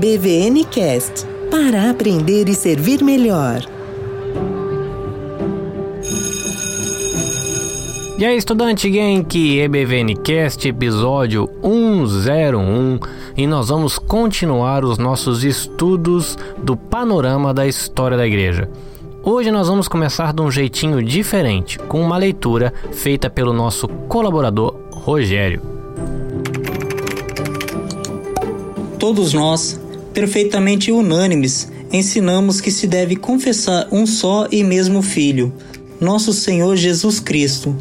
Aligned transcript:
EBVN 0.00 0.64
Cast 0.66 1.26
para 1.50 1.90
aprender 1.90 2.48
e 2.48 2.54
servir 2.54 3.02
melhor. 3.02 3.62
E 8.16 8.24
aí, 8.24 8.36
estudante 8.36 8.92
Genk, 8.92 9.58
EBVN 9.58 10.14
Cast, 10.22 10.68
episódio 10.68 11.50
101, 11.64 13.00
e 13.36 13.44
nós 13.48 13.70
vamos 13.70 13.98
continuar 13.98 14.84
os 14.84 14.98
nossos 14.98 15.42
estudos 15.42 16.38
do 16.58 16.76
panorama 16.76 17.52
da 17.52 17.66
história 17.66 18.16
da 18.16 18.24
igreja. 18.24 18.70
Hoje 19.24 19.50
nós 19.50 19.66
vamos 19.66 19.88
começar 19.88 20.32
de 20.32 20.40
um 20.40 20.48
jeitinho 20.48 21.02
diferente, 21.02 21.76
com 21.76 22.00
uma 22.00 22.16
leitura 22.16 22.72
feita 22.92 23.28
pelo 23.28 23.52
nosso 23.52 23.88
colaborador 23.88 24.76
Rogério. 24.92 25.60
Todos 29.00 29.32
nós, 29.32 29.80
perfeitamente 30.18 30.90
unânimes, 30.90 31.70
ensinamos 31.92 32.60
que 32.60 32.72
se 32.72 32.88
deve 32.88 33.14
confessar 33.14 33.86
um 33.92 34.04
só 34.04 34.48
e 34.50 34.64
mesmo 34.64 35.00
Filho, 35.00 35.52
nosso 36.00 36.32
Senhor 36.32 36.74
Jesus 36.74 37.20
Cristo, 37.20 37.76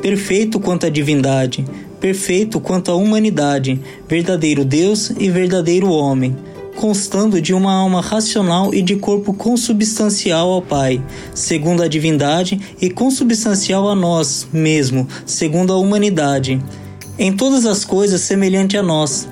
perfeito 0.00 0.58
quanto 0.58 0.86
à 0.86 0.88
divindade, 0.88 1.62
perfeito 2.00 2.58
quanto 2.60 2.90
à 2.90 2.94
humanidade, 2.94 3.78
verdadeiro 4.08 4.64
Deus 4.64 5.12
e 5.18 5.28
verdadeiro 5.28 5.90
homem 5.90 6.34
constando 6.74 7.42
de 7.42 7.52
uma 7.52 7.74
alma 7.74 8.00
racional 8.00 8.72
e 8.72 8.80
de 8.80 8.96
corpo 8.96 9.34
consubstancial 9.34 10.50
ao 10.50 10.62
Pai, 10.62 11.04
segundo 11.34 11.82
a 11.82 11.88
divindade, 11.88 12.58
e 12.80 12.88
consubstancial 12.88 13.90
a 13.90 13.94
nós 13.94 14.48
mesmo, 14.50 15.06
segundo 15.26 15.70
a 15.70 15.76
humanidade. 15.76 16.58
Em 17.18 17.30
todas 17.30 17.66
as 17.66 17.84
coisas 17.84 18.22
semelhante 18.22 18.78
a 18.78 18.82
nós, 18.82 19.28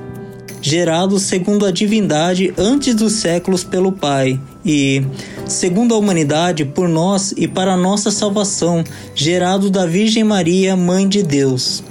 gerado 0.60 1.18
segundo 1.18 1.64
a 1.64 1.70
divindade 1.70 2.52
antes 2.56 2.94
dos 2.94 3.14
séculos 3.14 3.64
pelo 3.64 3.92
Pai, 3.92 4.38
e, 4.64 5.02
segundo 5.46 5.94
a 5.94 5.98
humanidade, 5.98 6.64
por 6.64 6.88
nós 6.88 7.32
e 7.36 7.48
para 7.48 7.76
nossa 7.76 8.10
salvação, 8.10 8.84
gerado 9.14 9.70
da 9.70 9.86
Virgem 9.86 10.24
Maria, 10.24 10.76
Mãe 10.76 11.08
de 11.08 11.22
Deus. 11.22 11.82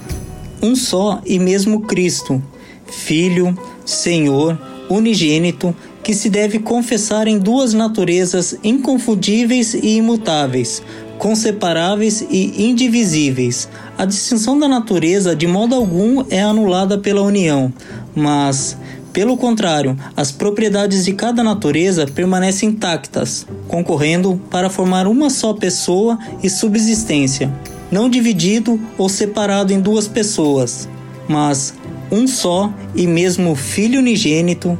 Um 0.62 0.76
só 0.76 1.20
e 1.24 1.38
mesmo 1.38 1.82
Cristo, 1.82 2.42
Filho, 2.86 3.58
Senhor, 3.84 4.58
unigênito, 4.88 5.74
que 6.02 6.14
se 6.14 6.28
deve 6.28 6.58
confessar 6.58 7.28
em 7.28 7.38
duas 7.38 7.74
naturezas 7.74 8.56
inconfundíveis 8.62 9.74
e 9.74 9.96
imutáveis, 9.96 10.82
conseparáveis 11.20 12.24
e 12.30 12.64
indivisíveis. 12.64 13.68
A 13.96 14.06
distinção 14.06 14.58
da 14.58 14.66
natureza 14.66 15.36
de 15.36 15.46
modo 15.46 15.74
algum 15.74 16.24
é 16.30 16.40
anulada 16.40 16.96
pela 16.96 17.20
união, 17.20 17.70
mas, 18.14 18.74
pelo 19.12 19.36
contrário, 19.36 19.98
as 20.16 20.32
propriedades 20.32 21.04
de 21.04 21.12
cada 21.12 21.44
natureza 21.44 22.06
permanecem 22.06 22.70
intactas, 22.70 23.46
concorrendo 23.68 24.40
para 24.50 24.70
formar 24.70 25.06
uma 25.06 25.28
só 25.28 25.52
pessoa 25.52 26.18
e 26.42 26.48
subsistência, 26.48 27.52
não 27.92 28.08
dividido 28.08 28.80
ou 28.96 29.06
separado 29.06 29.74
em 29.74 29.80
duas 29.80 30.08
pessoas, 30.08 30.88
mas 31.28 31.74
um 32.10 32.26
só 32.26 32.72
e 32.94 33.06
mesmo 33.06 33.54
Filho 33.54 34.00
unigênito, 34.00 34.76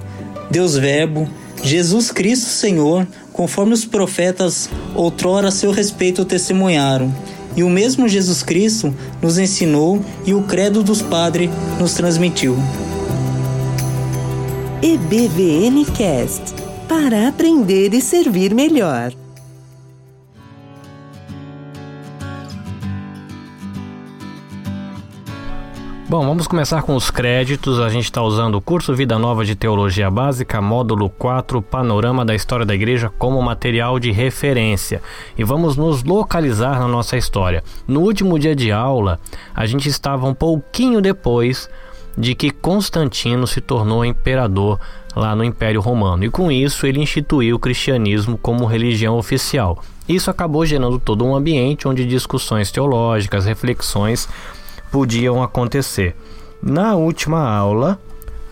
Deus 0.51 0.75
Verbo, 0.75 1.29
Jesus 1.63 2.11
Cristo 2.11 2.49
Senhor, 2.49 3.07
conforme 3.33 3.73
os 3.73 3.85
profetas 3.85 4.69
outrora 4.95 5.49
a 5.49 5.53
seu 5.53 5.71
respeito 5.71 6.25
testemunharam. 6.25 7.15
E 7.57 7.63
o 7.63 7.69
mesmo 7.69 8.09
Jesus 8.09 8.43
Cristo 8.43 8.95
nos 9.21 9.39
ensinou 9.39 10.01
e 10.25 10.33
o 10.35 10.43
credo 10.43 10.83
dos 10.83 11.03
padres 11.03 11.51
nos 11.79 11.95
transmitiu. 11.95 12.57
EBVN 14.83 15.85
Cast 15.97 16.55
para 16.89 17.29
aprender 17.29 17.93
e 17.93 18.01
servir 18.01 18.55
melhor. 18.55 19.13
Bom, 26.11 26.27
vamos 26.27 26.49
começar 26.49 26.83
com 26.83 26.97
os 26.97 27.09
créditos. 27.09 27.79
A 27.79 27.89
gente 27.89 28.07
está 28.07 28.21
usando 28.21 28.57
o 28.57 28.61
curso 28.61 28.93
Vida 28.97 29.17
Nova 29.17 29.45
de 29.45 29.55
Teologia 29.55 30.11
Básica, 30.11 30.61
módulo 30.61 31.09
4, 31.09 31.63
Panorama 31.63 32.25
da 32.25 32.35
História 32.35 32.67
da 32.67 32.75
Igreja, 32.75 33.09
como 33.17 33.41
material 33.41 33.97
de 34.01 34.11
referência. 34.11 35.01
E 35.39 35.45
vamos 35.45 35.77
nos 35.77 36.03
localizar 36.03 36.81
na 36.81 36.89
nossa 36.89 37.17
história. 37.17 37.63
No 37.87 38.01
último 38.01 38.41
dia 38.41 38.57
de 38.57 38.73
aula, 38.73 39.21
a 39.55 39.67
gente 39.67 39.89
estava 39.89 40.27
um 40.27 40.35
pouquinho 40.35 41.01
depois 41.01 41.71
de 42.19 42.35
que 42.35 42.51
Constantino 42.51 43.47
se 43.47 43.61
tornou 43.61 44.05
imperador 44.05 44.81
lá 45.15 45.37
no 45.37 45.45
Império 45.45 45.81
Romano. 45.81 46.25
E 46.25 46.29
com 46.29 46.51
isso, 46.51 46.89
ele 46.89 46.99
instituiu 46.99 47.55
o 47.55 47.61
cristianismo 47.61 48.37
como 48.37 48.67
religião 48.67 49.17
oficial. 49.17 49.81
Isso 50.09 50.29
acabou 50.29 50.67
gerando 50.67 50.99
todo 50.99 51.25
um 51.25 51.37
ambiente 51.37 51.87
onde 51.87 52.05
discussões 52.05 52.73
teológicas, 52.73 53.45
reflexões 53.45 54.29
podiam 54.91 55.43
acontecer. 55.43 56.15
Na 56.63 56.95
última 56.95 57.49
aula, 57.49 57.99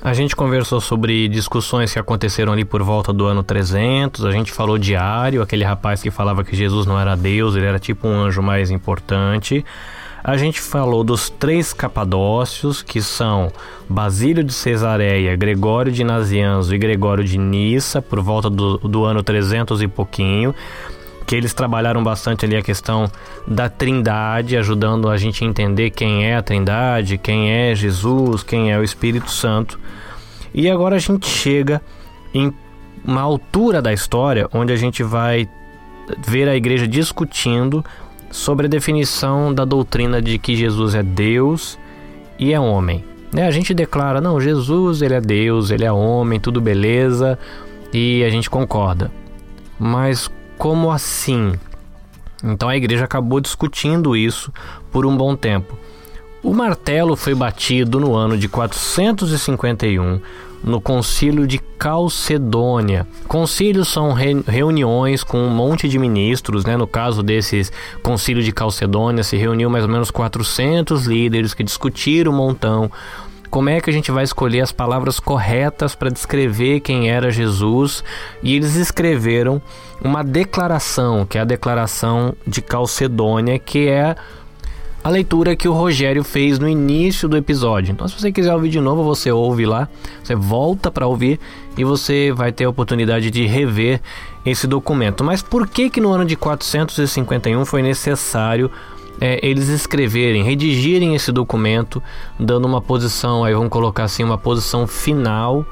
a 0.01 0.15
gente 0.15 0.37
conversou 0.37 0.81
sobre 0.81 1.29
discussões 1.29 1.93
que 1.93 1.99
aconteceram 1.99 2.53
ali 2.53 2.65
por 2.65 2.83
volta 2.83 3.13
do 3.13 3.27
ano 3.27 3.43
300. 3.43 4.25
A 4.25 4.31
gente 4.31 4.53
falou 4.53 4.79
de 4.79 4.95
Ario, 4.95 5.43
aquele 5.43 5.65
rapaz 5.65 6.01
que 6.01 6.11
falava 6.11 6.45
que 6.45 6.55
Jesus 6.55 6.87
não 6.87 6.99
era 6.99 7.17
Deus, 7.17 7.57
ele 7.57 7.67
era 7.67 7.79
tipo 7.79 8.07
um 8.07 8.13
anjo 8.13 8.41
mais 8.41 8.71
importante. 8.71 9.65
A 10.23 10.37
gente 10.37 10.61
falou 10.61 11.05
dos 11.05 11.31
três 11.31 11.73
capadócios, 11.73 12.83
que 12.83 13.01
são 13.01 13.51
Basílio 13.89 14.45
de 14.45 14.53
Cesareia, 14.53 15.35
Gregório 15.37 15.91
de 15.91 16.05
Nazianzo 16.05 16.75
e 16.75 16.79
Gregório 16.79 17.25
de 17.25 17.39
Nissa, 17.39 18.03
por 18.03 18.21
volta 18.21 18.51
do, 18.51 18.79
do 18.79 19.05
ano 19.05 19.23
300 19.23 19.83
e 19.83 19.89
pouquinho 19.89 20.55
que 21.29 21.37
eles 21.37 21.53
trabalharam 21.53 22.03
bastante 22.03 22.47
ali 22.47 22.57
a 22.57 22.63
questão 22.63 23.05
da 23.47 23.69
Trindade, 23.69 24.57
ajudando 24.57 25.11
a 25.11 25.19
gente 25.19 25.45
a 25.45 25.47
entender 25.47 25.91
quem 25.91 26.25
é 26.25 26.37
a 26.37 26.43
Trindade, 26.43 27.19
quem 27.19 27.51
é 27.53 27.75
Jesus, 27.75 28.43
quem 28.43 28.73
é 28.73 28.79
o 28.79 28.83
Espírito 28.83 29.31
Santo. 29.31 29.79
E 30.55 30.71
agora 30.71 30.97
a 30.97 30.99
gente 30.99 31.27
chega 31.27 31.83
em 32.33 32.51
uma 33.05 33.21
altura 33.21 33.83
da 33.83 33.93
história 33.93 34.49
onde 34.55 34.73
a 34.73 34.77
gente 34.77 35.03
vai 35.03 35.47
ver 36.27 36.49
a 36.49 36.57
igreja 36.57 36.89
discutindo 36.89 37.85
sobre 38.31 38.65
a 38.65 38.71
definição 38.71 39.53
da 39.53 39.67
doutrina 39.67 40.23
de 40.23 40.39
que 40.39 40.57
Jesus 40.57 40.95
é 40.95 41.03
Deus 41.03 41.79
e 42.39 42.55
é 42.55 42.59
homem. 42.59 43.05
Né? 43.35 43.47
A 43.47 43.51
gente 43.51 43.75
declara, 43.75 44.19
não, 44.19 44.41
Jesus 44.41 45.03
ele 45.03 45.13
é 45.13 45.21
Deus, 45.21 45.71
ele 45.71 45.85
é 45.85 45.93
homem, 45.93 46.41
tudo 46.41 46.59
beleza, 46.59 47.39
e 47.93 48.25
a 48.25 48.31
gente 48.31 48.49
concorda. 48.49 49.11
Mas 49.79 50.31
como 50.59 50.91
assim? 50.91 51.55
Então 52.43 52.69
a 52.69 52.77
igreja 52.77 53.05
acabou 53.05 53.41
discutindo 53.41 54.17
isso 54.17 54.53
por 54.91 55.07
um 55.07 55.17
bom 55.17 55.35
tempo. 55.35 55.79
O 56.43 56.53
martelo 56.53 57.17
foi 57.17 57.35
batido 57.35 57.99
no 57.99 58.15
ano 58.15 58.37
de 58.37 58.49
451 58.49 60.21
no 60.63 60.81
Concílio 60.81 61.47
de 61.47 61.59
Calcedônia. 61.59 63.07
Concílios 63.27 63.89
são 63.89 64.13
re 64.13 64.43
reuniões 64.47 65.23
com 65.23 65.39
um 65.39 65.51
monte 65.51 65.89
de 65.89 65.99
ministros, 65.99 66.65
né? 66.65 66.77
No 66.77 66.87
caso 66.87 67.23
desses 67.23 67.73
Concílio 68.03 68.43
de 68.43 68.53
Calcedônia, 68.53 69.23
se 69.23 69.37
reuniu 69.37 69.71
mais 69.71 69.85
ou 69.85 69.91
menos 69.91 70.11
400 70.11 71.07
líderes 71.07 71.55
que 71.55 71.63
discutiram 71.63 72.33
um 72.33 72.37
montão 72.37 72.91
como 73.51 73.69
é 73.69 73.81
que 73.81 73.91
a 73.91 73.93
gente 73.93 74.11
vai 74.11 74.25
escolher 74.25 74.61
as 74.61 74.73
palavras 74.73 75.19
corretas 75.19 75.95
para 75.95 76.11
descrever 76.11 76.81
quem 76.81 77.11
era 77.11 77.31
Jesus? 77.31 78.05
E 78.43 78.55
eles 78.55 78.77
escreveram 78.77 79.61
uma 80.03 80.23
declaração, 80.23 81.27
que 81.27 81.39
é 81.39 81.41
a 81.41 81.45
declaração 81.45 82.35
de 82.47 82.63
Calcedônia, 82.63 83.59
que 83.59 83.89
é 83.89 84.15
a 85.03 85.11
leitura 85.11 85.57
que 85.57 85.69
o 85.69 85.73
Rogério 85.73 86.23
fez 86.25 86.59
no 86.59 86.69
início 86.69 87.29
do 87.29 87.37
episódio. 87.37 87.93
Então, 87.93 88.07
se 88.07 88.21
você 88.21 88.31
quiser 88.31 88.53
ouvir 88.53 88.69
de 88.69 88.81
novo, 88.81 89.03
você 89.03 89.31
ouve 89.31 89.65
lá, 89.65 89.89
você 90.23 90.35
volta 90.35 90.91
para 90.91 91.07
ouvir 91.07 91.41
e 91.77 91.85
você 91.85 92.33
vai 92.33 92.53
ter 92.53 92.65
a 92.65 92.69
oportunidade 92.71 93.31
de 93.31 93.47
rever 93.47 94.01
esse 94.45 94.67
documento. 94.67 95.25
Mas 95.25 95.41
por 95.41 95.67
que 95.67 95.89
que 95.89 96.01
no 96.01 96.13
ano 96.13 96.25
de 96.25 96.37
451 96.37 97.65
foi 97.65 97.83
necessário 97.83 98.71
é, 99.21 99.45
eles 99.47 99.69
escreverem, 99.69 100.45
redigirem 100.45 101.15
esse 101.15 101.33
documento, 101.33 102.03
dando 102.39 102.67
uma 102.67 102.81
posição, 102.81 103.45
aí 103.45 103.55
vamos 103.55 103.71
colocar 103.71 104.05
assim, 104.05 104.23
uma 104.23 104.39
posição 104.39 104.87
final 104.87 105.65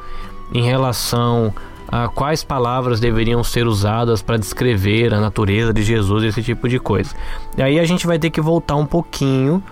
em 0.52 0.62
relação 0.62 1.52
a 1.88 2.08
quais 2.08 2.42
palavras 2.42 2.98
deveriam 2.98 3.44
ser 3.44 3.66
usadas 3.66 4.20
para 4.20 4.36
descrever 4.36 5.14
a 5.14 5.20
natureza 5.20 5.72
de 5.72 5.82
Jesus, 5.82 6.24
esse 6.24 6.42
tipo 6.42 6.68
de 6.68 6.78
coisa. 6.78 7.14
E 7.56 7.62
aí 7.62 7.78
a 7.78 7.84
gente 7.84 8.06
vai 8.06 8.18
ter 8.18 8.30
que 8.30 8.40
voltar 8.40 8.74
um 8.74 8.86
pouquinho, 8.86 9.62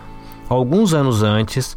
alguns 0.49 0.95
anos 0.95 1.23
antes, 1.23 1.77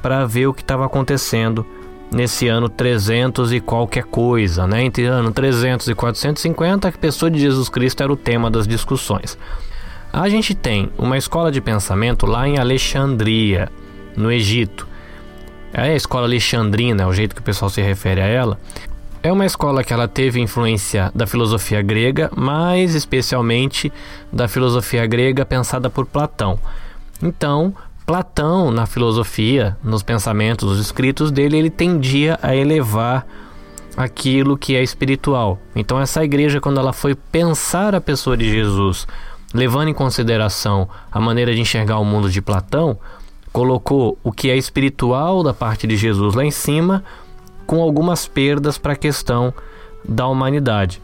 para 0.00 0.24
ver 0.26 0.46
o 0.46 0.54
que 0.54 0.62
estava 0.62 0.86
acontecendo 0.86 1.66
nesse 2.10 2.48
ano 2.48 2.68
300 2.68 3.52
e 3.52 3.60
qualquer 3.60 4.04
coisa, 4.04 4.66
né? 4.66 4.84
Entre 4.84 5.04
ano 5.04 5.32
300 5.32 5.88
e 5.88 5.94
450, 5.94 6.88
a 6.88 6.92
pessoa 6.92 7.30
de 7.30 7.38
Jesus 7.38 7.68
Cristo 7.68 8.02
era 8.02 8.12
o 8.12 8.16
tema 8.16 8.50
das 8.50 8.66
discussões. 8.66 9.36
A 10.16 10.28
gente 10.28 10.54
tem 10.54 10.88
uma 10.96 11.18
escola 11.18 11.50
de 11.50 11.60
pensamento 11.60 12.24
lá 12.24 12.46
em 12.46 12.56
Alexandria, 12.56 13.68
no 14.16 14.30
Egito. 14.30 14.86
É 15.72 15.88
a 15.88 15.96
escola 15.96 16.24
alexandrina, 16.24 17.02
é 17.02 17.06
o 17.06 17.12
jeito 17.12 17.34
que 17.34 17.40
o 17.40 17.44
pessoal 17.44 17.68
se 17.68 17.82
refere 17.82 18.20
a 18.20 18.26
ela. 18.26 18.56
é 19.24 19.32
uma 19.32 19.44
escola 19.44 19.82
que 19.82 19.92
ela 19.92 20.06
teve 20.06 20.40
influência 20.40 21.10
da 21.12 21.26
filosofia 21.26 21.82
grega, 21.82 22.30
mais 22.36 22.94
especialmente 22.94 23.92
da 24.32 24.46
filosofia 24.46 25.04
grega 25.04 25.44
pensada 25.44 25.90
por 25.90 26.06
Platão. 26.06 26.60
Então, 27.20 27.74
Platão, 28.06 28.70
na 28.70 28.86
filosofia, 28.86 29.76
nos 29.82 30.04
pensamentos, 30.04 30.68
nos 30.68 30.78
escritos 30.78 31.32
dele, 31.32 31.56
ele 31.56 31.70
tendia 31.70 32.38
a 32.40 32.54
elevar 32.54 33.26
aquilo 33.96 34.56
que 34.56 34.76
é 34.76 34.82
espiritual. 34.82 35.58
Então, 35.74 35.98
essa 35.98 36.22
igreja, 36.22 36.60
quando 36.60 36.78
ela 36.78 36.92
foi 36.92 37.16
pensar 37.16 37.96
a 37.96 38.00
pessoa 38.00 38.36
de 38.36 38.48
Jesus, 38.48 39.08
levando 39.54 39.88
em 39.88 39.94
consideração 39.94 40.88
a 41.10 41.20
maneira 41.20 41.54
de 41.54 41.60
enxergar 41.60 42.00
o 42.00 42.04
mundo 42.04 42.28
de 42.28 42.42
Platão, 42.42 42.98
colocou 43.52 44.18
o 44.24 44.32
que 44.32 44.50
é 44.50 44.56
espiritual 44.56 45.44
da 45.44 45.54
parte 45.54 45.86
de 45.86 45.96
Jesus 45.96 46.34
lá 46.34 46.44
em 46.44 46.50
cima, 46.50 47.04
com 47.64 47.80
algumas 47.80 48.26
perdas 48.26 48.76
para 48.76 48.94
a 48.94 48.96
questão 48.96 49.54
da 50.06 50.26
humanidade. 50.26 51.00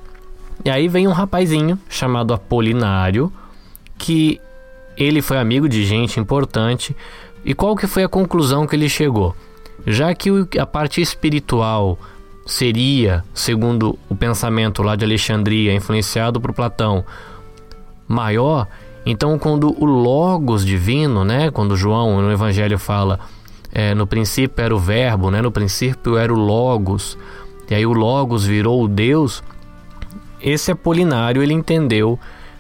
E 0.65 0.69
aí 0.69 0.89
vem 0.89 1.07
um 1.07 1.13
rapazinho 1.13 1.79
chamado 1.89 2.35
Apolinário, 2.35 3.33
que 3.97 4.41
ele 4.97 5.23
foi 5.23 5.39
amigo 5.39 5.69
de 5.69 5.85
gente 5.85 6.19
importante. 6.19 6.95
E 7.45 7.55
qual 7.55 7.77
que 7.77 7.87
foi 7.87 8.03
a 8.03 8.09
conclusão 8.09 8.67
que 8.67 8.75
ele 8.75 8.89
chegou? 8.89 9.35
Já 9.87 10.13
que 10.15 10.29
a 10.59 10.67
parte 10.67 11.01
espiritual 11.01 11.97
seria, 12.45 13.25
segundo 13.33 13.97
o 14.09 14.15
pensamento 14.15 14.83
lá 14.83 14.97
de 14.97 15.05
Alexandria, 15.05 15.73
influenciado 15.73 16.41
por 16.41 16.53
Platão, 16.53 17.05
maior, 18.11 18.67
então 19.07 19.39
quando 19.39 19.73
o 19.81 19.85
logos 19.85 20.67
divino, 20.67 21.25
né, 21.25 21.51
quando 21.51 21.77
João 21.77 22.21
no 22.21 22.33
Evangelho 22.33 22.79
fala, 22.79 23.21
é, 23.73 23.95
no 23.95 24.07
princípio 24.07 24.65
era 24.65 24.75
o 24.75 24.79
verbo, 24.79 25.31
né, 25.31 25.41
no 25.41 25.53
princípio 25.53 26.17
era 26.17 26.33
o 26.33 26.37
logos, 26.37 27.17
e 27.71 27.75
aí 27.75 27.87
o 27.87 27.93
logos 27.93 28.45
virou 28.45 28.83
o 28.83 28.89
Deus, 28.89 29.45
esse 30.43 30.73
Apolinário 30.73 31.43
ele 31.43 31.55
entendeu 31.55 32.19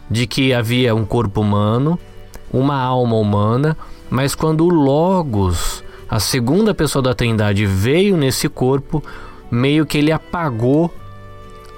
de 0.08 0.26
que 0.26 0.52
havia 0.52 0.94
um 0.94 1.04
corpo 1.04 1.40
humano, 1.40 1.98
uma 2.52 2.76
alma 2.76 3.16
humana, 3.16 3.76
mas 4.10 4.34
quando 4.34 4.64
o 4.64 4.68
Logos, 4.68 5.84
a 6.08 6.18
segunda 6.18 6.74
pessoa 6.74 7.00
da 7.00 7.14
Trindade, 7.14 7.64
veio 7.64 8.16
nesse 8.16 8.48
corpo, 8.48 9.02
meio 9.50 9.86
que 9.86 9.98
ele 9.98 10.10
apagou 10.10 10.92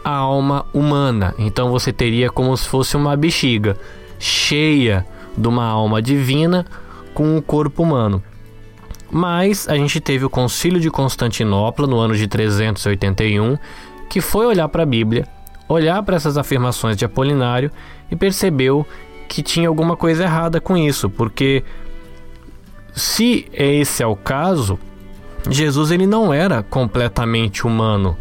a 0.04 0.14
alma 0.14 0.66
humana. 0.72 1.34
Então 1.38 1.70
você 1.70 1.92
teria 1.92 2.30
como 2.30 2.56
se 2.56 2.68
fosse 2.68 2.96
uma 2.96 3.16
bexiga 3.16 3.76
cheia 4.18 5.06
de 5.36 5.48
uma 5.48 5.64
alma 5.64 6.00
divina 6.00 6.66
com 7.14 7.36
um 7.36 7.40
corpo 7.40 7.82
humano. 7.82 8.22
Mas 9.10 9.68
a 9.68 9.74
gente 9.74 10.00
teve 10.00 10.24
o 10.24 10.30
Concílio 10.30 10.80
de 10.80 10.90
Constantinopla 10.90 11.86
no 11.86 11.98
ano 11.98 12.16
de 12.16 12.26
381, 12.26 13.58
que 14.08 14.20
foi 14.20 14.46
olhar 14.46 14.68
para 14.68 14.84
a 14.84 14.86
Bíblia, 14.86 15.26
olhar 15.68 16.02
para 16.02 16.16
essas 16.16 16.38
afirmações 16.38 16.96
de 16.96 17.04
Apolinário 17.04 17.70
e 18.10 18.16
percebeu 18.16 18.86
que 19.28 19.42
tinha 19.42 19.68
alguma 19.68 19.96
coisa 19.96 20.24
errada 20.24 20.60
com 20.60 20.76
isso, 20.76 21.10
porque 21.10 21.62
se 22.94 23.48
esse 23.52 24.02
é 24.02 24.06
o 24.06 24.16
caso, 24.16 24.78
Jesus 25.48 25.90
ele 25.90 26.06
não 26.06 26.32
era 26.32 26.62
completamente 26.62 27.66
humano. 27.66 28.16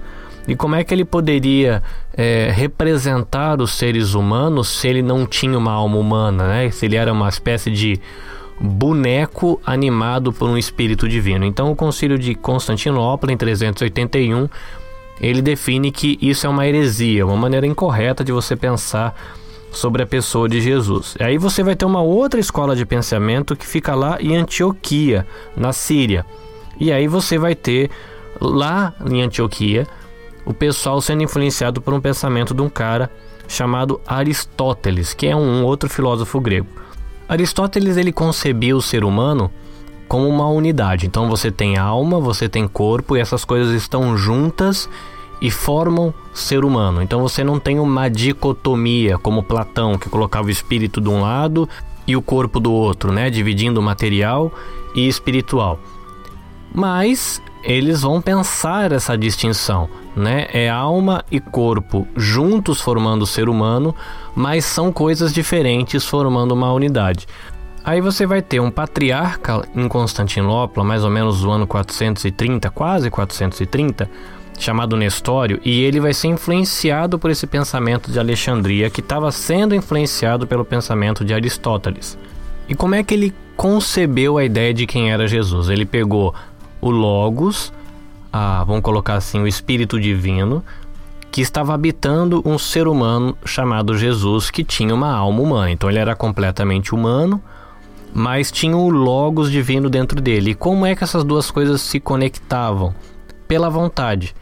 E 0.48 0.56
como 0.56 0.76
é 0.76 0.84
que 0.84 0.94
ele 0.94 1.06
poderia 1.06 1.84
é, 2.14 2.52
representar 2.54 3.62
os 3.62 3.72
seres 3.72 4.14
humanos 4.14 4.68
se 4.68 4.88
ele 4.88 5.02
não 5.02 5.26
tinha 5.26 5.58
uma 5.58 5.72
alma 5.72 5.98
humana, 5.98 6.48
né? 6.48 6.72
Se 6.72 6.86
ele 6.86 6.96
era 6.96 7.12
uma 7.12 7.30
espécie 7.30 7.70
de 7.70 8.00
boneco 8.60 9.60
animado 9.66 10.32
por 10.32 10.50
um 10.50 10.58
espírito 10.58 11.08
divino. 11.08 11.46
Então, 11.46 11.72
o 11.72 11.76
Concílio 11.76 12.18
de 12.18 12.36
Constantinopla, 12.36 13.32
em 13.32 13.38
381, 13.38 14.48
ele 15.20 15.42
define 15.42 15.92
que 15.92 16.18
isso 16.22 16.46
é 16.46 16.50
uma 16.50 16.68
heresia, 16.68 17.26
uma 17.26 17.38
maneira 17.38 17.66
incorreta 17.66 18.24
de 18.24 18.32
você 18.32 18.56
pensar 18.56 19.16
sobre 19.72 20.04
a 20.04 20.06
pessoa 20.06 20.50
de 20.50 20.60
Jesus. 20.62 21.16
Aí 21.20 21.38
você 21.38 21.64
vai 21.64 21.76
ter 21.76 21.86
uma 21.86 22.02
outra 22.02 22.40
escola 22.40 22.76
de 22.76 22.86
pensamento 22.86 23.56
que 23.56 23.66
fica 23.66 23.96
lá 23.96 24.18
em 24.20 24.36
Antioquia, 24.36 25.26
na 25.56 25.72
Síria. 25.72 26.26
E 26.80 26.92
aí 26.92 27.08
você 27.08 27.38
vai 27.38 27.56
ter 27.56 27.90
lá 28.40 28.94
em 29.10 29.22
Antioquia 29.22 29.88
o 30.52 30.54
pessoal 30.54 31.02
sendo 31.02 31.24
influenciado 31.24 31.82
por 31.82 31.94
um 31.94 32.02
pensamento 32.02 32.54
de 32.54 32.62
um 32.62 32.70
cara 32.70 33.10
chamado 33.48 34.00
Aristóteles, 34.06 35.14
que 35.14 35.28
é 35.28 35.36
um 35.36 35.64
outro 35.64 35.90
filósofo 35.90 36.40
grego. 36.40 36.68
Aristóteles 37.28 37.98
ele 37.98 38.12
concebia 38.12 38.76
o 38.76 38.82
ser 38.82 39.04
humano 39.04 39.52
como 40.08 40.28
uma 40.28 40.48
unidade. 40.48 41.08
Então 41.08 41.30
você 41.30 41.50
tem 41.50 41.78
alma, 41.78 42.20
você 42.20 42.50
tem 42.50 42.68
corpo 42.68 43.16
e 43.16 43.20
essas 43.20 43.46
coisas 43.46 43.74
estão 43.74 44.18
juntas 44.18 44.90
e 45.42 45.50
formam 45.50 46.14
ser 46.34 46.64
humano. 46.64 47.02
Então 47.02 47.22
você 47.22 47.44
não 47.44 47.60
tem 47.60 47.80
uma 47.80 48.10
dicotomia 48.10 49.18
como 49.18 49.44
Platão, 49.44 49.98
que 49.98 50.10
colocava 50.10 50.48
o 50.48 50.52
espírito 50.52 51.02
de 51.02 51.10
um 51.10 51.22
lado 51.22 51.68
e 52.06 52.16
o 52.16 52.22
corpo 52.22 52.60
do 52.60 52.72
outro, 52.72 53.12
né, 53.12 53.30
dividindo 53.30 53.82
material 53.82 54.52
e 54.94 55.08
espiritual. 55.08 55.80
Mas 56.74 57.42
eles 57.64 58.02
vão 58.02 58.22
pensar 58.22 58.92
essa 58.92 59.18
distinção, 59.18 59.90
né? 60.16 60.48
É 60.54 60.70
alma 60.70 61.24
e 61.32 61.40
corpo 61.40 62.08
juntos 62.16 62.82
formando 62.82 63.24
o 63.24 63.28
ser 63.28 63.50
humano, 63.50 63.96
mas 64.36 64.66
são 64.66 64.92
coisas 64.92 65.34
diferentes 65.34 66.06
formando 66.06 66.54
uma 66.54 66.72
unidade. 66.74 67.28
Aí 67.84 68.00
você 68.00 68.28
vai 68.28 68.42
ter 68.42 68.60
um 68.60 68.70
patriarca 68.70 69.68
em 69.76 69.88
Constantinopla, 69.88 70.84
mais 70.84 71.04
ou 71.04 71.10
menos 71.10 71.44
no 71.44 71.52
ano 71.52 71.66
430, 71.66 72.70
quase 72.70 73.10
430, 73.10 74.08
chamado 74.60 74.96
Nestório, 74.96 75.60
e 75.66 75.82
ele 75.82 76.00
vai 76.00 76.14
ser 76.14 76.28
influenciado 76.28 77.18
por 77.18 77.32
esse 77.32 77.48
pensamento 77.48 78.12
de 78.12 78.20
Alexandria, 78.20 78.90
que 78.90 79.02
estava 79.02 79.32
sendo 79.32 79.74
influenciado 79.74 80.46
pelo 80.46 80.64
pensamento 80.64 81.26
de 81.26 81.34
Aristóteles. 81.34 82.18
E 82.70 82.76
como 82.76 82.94
é 82.94 83.04
que 83.04 83.16
ele 83.16 83.34
concebeu 83.58 84.38
a 84.38 84.46
ideia 84.46 84.74
de 84.74 84.86
quem 84.86 85.12
era 85.12 85.28
Jesus? 85.28 85.68
Ele 85.68 85.86
pegou 85.86 86.34
o 86.82 86.90
Logos, 86.90 87.72
a, 88.34 88.64
vamos 88.64 88.82
colocar 88.82 89.16
assim, 89.16 89.40
o 89.40 89.48
Espírito 89.48 90.00
Divino, 90.00 90.64
que 91.32 91.42
estava 91.42 91.74
habitando 91.74 92.42
um 92.44 92.58
ser 92.58 92.88
humano 92.88 93.38
chamado 93.46 93.98
Jesus, 93.98 94.50
que 94.50 94.64
tinha 94.64 94.94
uma 94.94 95.14
alma 95.14 95.42
humana. 95.42 95.72
Então 95.72 95.90
ele 95.90 96.00
era 96.00 96.16
completamente 96.16 96.94
humano, 96.94 97.42
mas 98.14 98.52
tinha 98.52 98.76
o 98.76 98.90
Logos 98.90 99.50
divino 99.50 99.90
dentro 99.90 100.20
dele. 100.20 100.52
E 100.52 100.56
como 100.56 100.86
é 100.86 100.96
que 100.96 101.04
essas 101.04 101.24
duas 101.24 101.50
coisas 101.50 101.82
se 101.82 102.00
conectavam? 102.00 102.94
Pela 103.48 103.70
vontade 103.70 104.34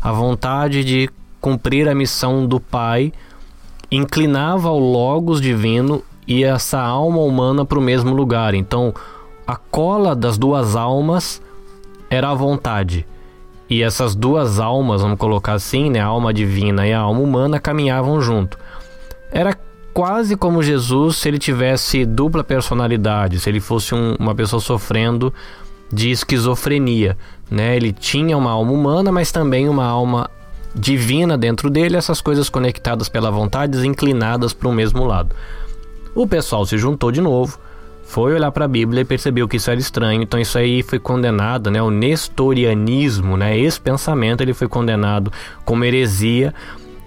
a 0.00 0.12
vontade 0.12 0.84
de 0.84 1.10
cumprir 1.40 1.88
a 1.88 1.94
missão 1.94 2.46
do 2.46 2.60
Pai 2.60 3.12
inclinava 3.90 4.70
o 4.70 4.78
Logos 4.78 5.40
divino 5.40 6.02
e 6.26 6.44
essa 6.44 6.80
alma 6.80 7.18
humana 7.18 7.64
para 7.64 7.78
o 7.78 7.82
mesmo 7.82 8.14
lugar. 8.14 8.54
Então, 8.54 8.94
a 9.46 9.56
cola 9.56 10.14
das 10.14 10.38
duas 10.38 10.76
almas 10.76 11.42
era 12.10 12.30
a 12.30 12.34
vontade. 12.34 13.06
E 13.68 13.82
essas 13.82 14.14
duas 14.14 14.58
almas, 14.58 15.02
vamos 15.02 15.18
colocar 15.18 15.52
assim, 15.52 15.90
né, 15.90 16.00
a 16.00 16.06
alma 16.06 16.32
divina 16.32 16.86
e 16.86 16.92
a 16.92 17.00
alma 17.00 17.20
humana 17.20 17.60
caminhavam 17.60 18.20
junto. 18.20 18.58
Era 19.30 19.56
quase 19.92 20.36
como 20.36 20.62
Jesus 20.62 21.16
se 21.16 21.28
ele 21.28 21.38
tivesse 21.38 22.06
dupla 22.06 22.42
personalidade, 22.42 23.38
se 23.38 23.50
ele 23.50 23.60
fosse 23.60 23.94
um, 23.94 24.14
uma 24.18 24.34
pessoa 24.34 24.60
sofrendo 24.60 25.34
de 25.92 26.10
esquizofrenia, 26.10 27.16
né? 27.50 27.76
Ele 27.76 27.92
tinha 27.92 28.36
uma 28.36 28.52
alma 28.52 28.72
humana, 28.72 29.10
mas 29.10 29.32
também 29.32 29.68
uma 29.68 29.86
alma 29.86 30.30
divina 30.74 31.36
dentro 31.36 31.68
dele, 31.68 31.96
essas 31.96 32.20
coisas 32.20 32.48
conectadas 32.48 33.08
pela 33.08 33.30
vontade, 33.30 33.86
inclinadas 33.86 34.52
para 34.52 34.68
o 34.68 34.72
mesmo 34.72 35.04
lado. 35.04 35.34
O 36.14 36.26
pessoal 36.26 36.64
se 36.64 36.78
juntou 36.78 37.10
de 37.10 37.20
novo, 37.20 37.58
foi 38.08 38.32
olhar 38.32 38.50
para 38.50 38.64
a 38.64 38.68
Bíblia 38.68 39.02
e 39.02 39.04
percebeu 39.04 39.46
que 39.46 39.58
isso 39.58 39.70
era 39.70 39.78
estranho, 39.78 40.22
então 40.22 40.40
isso 40.40 40.56
aí 40.56 40.82
foi 40.82 40.98
condenado, 40.98 41.70
né? 41.70 41.82
O 41.82 41.90
nestorianismo, 41.90 43.36
né? 43.36 43.58
Esse 43.58 43.78
pensamento 43.78 44.40
ele 44.40 44.54
foi 44.54 44.66
condenado 44.66 45.30
como 45.62 45.84
heresia 45.84 46.54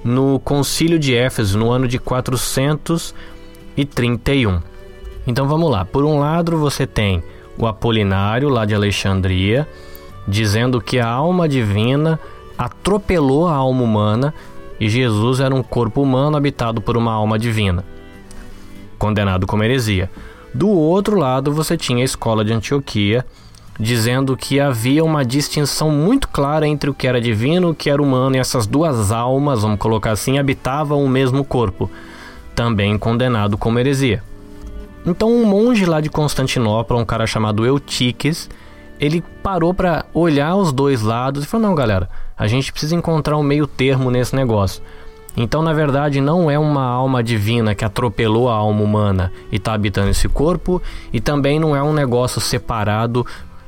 no 0.04 0.40
Concílio 0.40 1.00
de 1.00 1.16
Éfeso 1.16 1.58
no 1.58 1.72
ano 1.72 1.88
de 1.88 1.98
431. 1.98 4.62
Então 5.26 5.48
vamos 5.48 5.72
lá. 5.72 5.84
Por 5.84 6.06
um 6.06 6.20
lado 6.20 6.56
você 6.56 6.86
tem 6.86 7.24
o 7.58 7.66
Apolinário, 7.66 8.48
lá 8.48 8.64
de 8.64 8.76
Alexandria, 8.76 9.68
dizendo 10.28 10.80
que 10.80 11.00
a 11.00 11.08
alma 11.08 11.50
divina 11.50 12.20
atropelou 12.56 13.48
a 13.48 13.56
alma 13.56 13.82
humana 13.82 14.36
e 14.80 14.88
Jesus 14.88 15.40
era 15.40 15.56
um 15.56 15.64
corpo 15.64 16.04
humano 16.04 16.38
habitado 16.38 16.80
por 16.80 16.96
uma 16.96 17.12
alma 17.12 17.40
divina, 17.40 17.84
condenado 19.00 19.48
como 19.48 19.64
heresia. 19.64 20.12
Do 20.54 20.68
outro 20.70 21.18
lado, 21.18 21.54
você 21.54 21.78
tinha 21.78 22.02
a 22.02 22.06
escola 22.06 22.44
de 22.44 22.54
Antioquia, 22.54 23.26
dizendo 23.80 24.36
que 24.36 24.60
havia 24.60 25.04
uma 25.04 25.24
distinção 25.24 25.90
muito 25.90 26.28
clara 26.28 26.68
entre 26.68 26.90
o 26.90 26.94
que 26.94 27.08
era 27.08 27.22
divino 27.22 27.70
e 27.70 27.72
o 27.72 27.76
que 27.76 27.90
era 27.90 28.02
humano, 28.02 28.36
e 28.36 28.40
essas 28.40 28.68
duas 28.68 29.12
almas, 29.12 29.62
vamos 29.62 29.80
colocar 29.80 30.12
assim, 30.12 30.38
habitavam 30.38 31.04
o 31.04 31.10
mesmo 31.10 31.44
corpo, 31.44 31.90
também 32.54 32.98
condenado 32.98 33.58
como 33.58 33.80
heresia. 33.80 34.22
Então, 35.06 35.32
um 35.32 35.46
monge 35.46 35.86
lá 35.86 36.00
de 36.00 36.10
Constantinopla, 36.10 36.98
um 36.98 37.06
cara 37.06 37.26
chamado 37.26 37.66
Eutiques, 37.66 38.50
ele 39.00 39.24
parou 39.42 39.74
para 39.74 40.06
olhar 40.14 40.56
os 40.56 40.72
dois 40.72 41.02
lados 41.02 41.44
e 41.44 41.48
falou: 41.48 41.70
Não, 41.70 41.76
galera, 41.76 42.08
A 42.38 42.48
gente 42.48 42.72
precisa 42.72 42.96
encontrar 42.96 43.38
um 43.38 43.44
meio 43.44 43.68
termo 43.68 44.10
nesse 44.10 44.36
negócio. 44.36 44.82
Então, 45.36 45.62
na 45.62 45.74
verdade, 45.74 46.20
não 46.20 46.52
é 46.52 46.60
uma 46.60 46.84
alma 46.84 47.24
divina 47.24 47.74
que 47.74 47.86
atropelou 47.86 48.50
a 48.50 48.56
alma 48.56 48.84
humana 48.84 49.32
e 49.52 49.56
está 49.56 49.74
habitando 49.74 50.10
esse 50.10 50.28
corpo, 50.28 50.82
e 51.14 51.22
também 51.22 51.60
não 51.60 51.76
é 51.76 51.82
um 51.82 51.94
negócio 51.94 52.42
separado, 52.42 53.26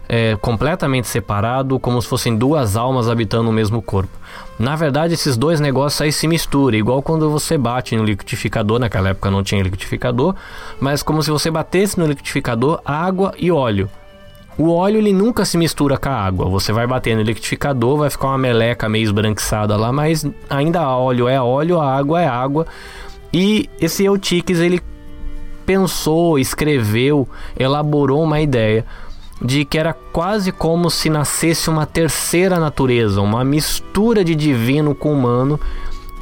é, 0.07 0.35
completamente 0.41 1.07
separado, 1.07 1.79
como 1.79 2.01
se 2.01 2.07
fossem 2.07 2.35
duas 2.35 2.75
almas 2.75 3.07
habitando 3.07 3.49
o 3.49 3.53
mesmo 3.53 3.81
corpo. 3.81 4.11
Na 4.59 4.75
verdade, 4.75 5.13
esses 5.13 5.37
dois 5.37 5.59
negócios 5.59 6.01
aí 6.01 6.11
se 6.11 6.27
misturam, 6.27 6.77
igual 6.77 7.01
quando 7.01 7.29
você 7.29 7.57
bate 7.57 7.95
no 7.95 8.03
liquidificador, 8.03 8.79
naquela 8.79 9.09
época 9.09 9.31
não 9.31 9.41
tinha 9.41 9.63
liquidificador, 9.63 10.35
mas 10.79 11.01
como 11.01 11.23
se 11.23 11.31
você 11.31 11.49
batesse 11.49 11.97
no 11.97 12.05
liquidificador 12.05 12.81
água 12.85 13.33
e 13.37 13.49
óleo. 13.51 13.89
O 14.57 14.71
óleo 14.71 14.97
ele 14.97 15.11
nunca 15.11 15.45
se 15.45 15.57
mistura 15.57 15.97
com 15.97 16.09
a 16.09 16.13
água. 16.13 16.49
Você 16.49 16.71
vai 16.71 16.85
bater 16.85 17.15
no 17.15 17.23
liquidificador, 17.23 17.97
vai 17.97 18.09
ficar 18.09 18.27
uma 18.27 18.37
meleca 18.37 18.87
meio 18.87 19.03
esbranquiçada 19.03 19.75
lá, 19.75 19.91
mas 19.91 20.25
ainda 20.49 20.87
óleo 20.89 21.27
é 21.27 21.41
óleo, 21.41 21.79
a 21.79 21.95
água 21.95 22.21
é 22.21 22.27
água. 22.27 22.67
E 23.33 23.69
esse 23.81 24.05
Eutiques 24.05 24.59
ele 24.59 24.81
pensou, 25.65 26.37
escreveu, 26.37 27.27
elaborou 27.57 28.21
uma 28.23 28.39
ideia 28.41 28.85
de 29.41 29.65
que 29.65 29.77
era 29.77 29.93
quase 29.93 30.51
como 30.51 30.89
se 30.89 31.09
nascesse 31.09 31.69
uma 31.69 31.85
terceira 31.85 32.59
natureza, 32.59 33.21
uma 33.21 33.43
mistura 33.43 34.23
de 34.23 34.35
divino 34.35 34.93
com 34.93 35.11
humano, 35.13 35.59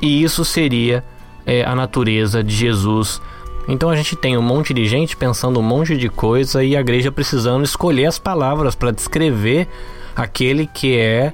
e 0.02 0.24
isso 0.24 0.44
seria 0.44 1.04
é, 1.46 1.64
a 1.64 1.76
natureza 1.76 2.44
de 2.44 2.56
Jesus 2.56 3.22
então 3.72 3.90
a 3.90 3.96
gente 3.96 4.18
tem 4.18 4.38
um 4.38 4.42
monte 4.42 4.74
de 4.74 4.86
gente 4.86 5.16
pensando 5.16 5.60
um 5.60 5.64
monte 5.64 5.96
de 5.96 6.10
coisa 6.10 6.62
e 6.62 6.76
a 6.76 6.82
igreja 6.82 7.10
precisando 7.10 7.64
escolher 7.64 8.06
as 8.06 8.20
palavras 8.20 8.76
para 8.76 8.92
descrever 8.92 9.66
aquele 10.14 10.68
que 10.68 10.98
é 10.98 11.32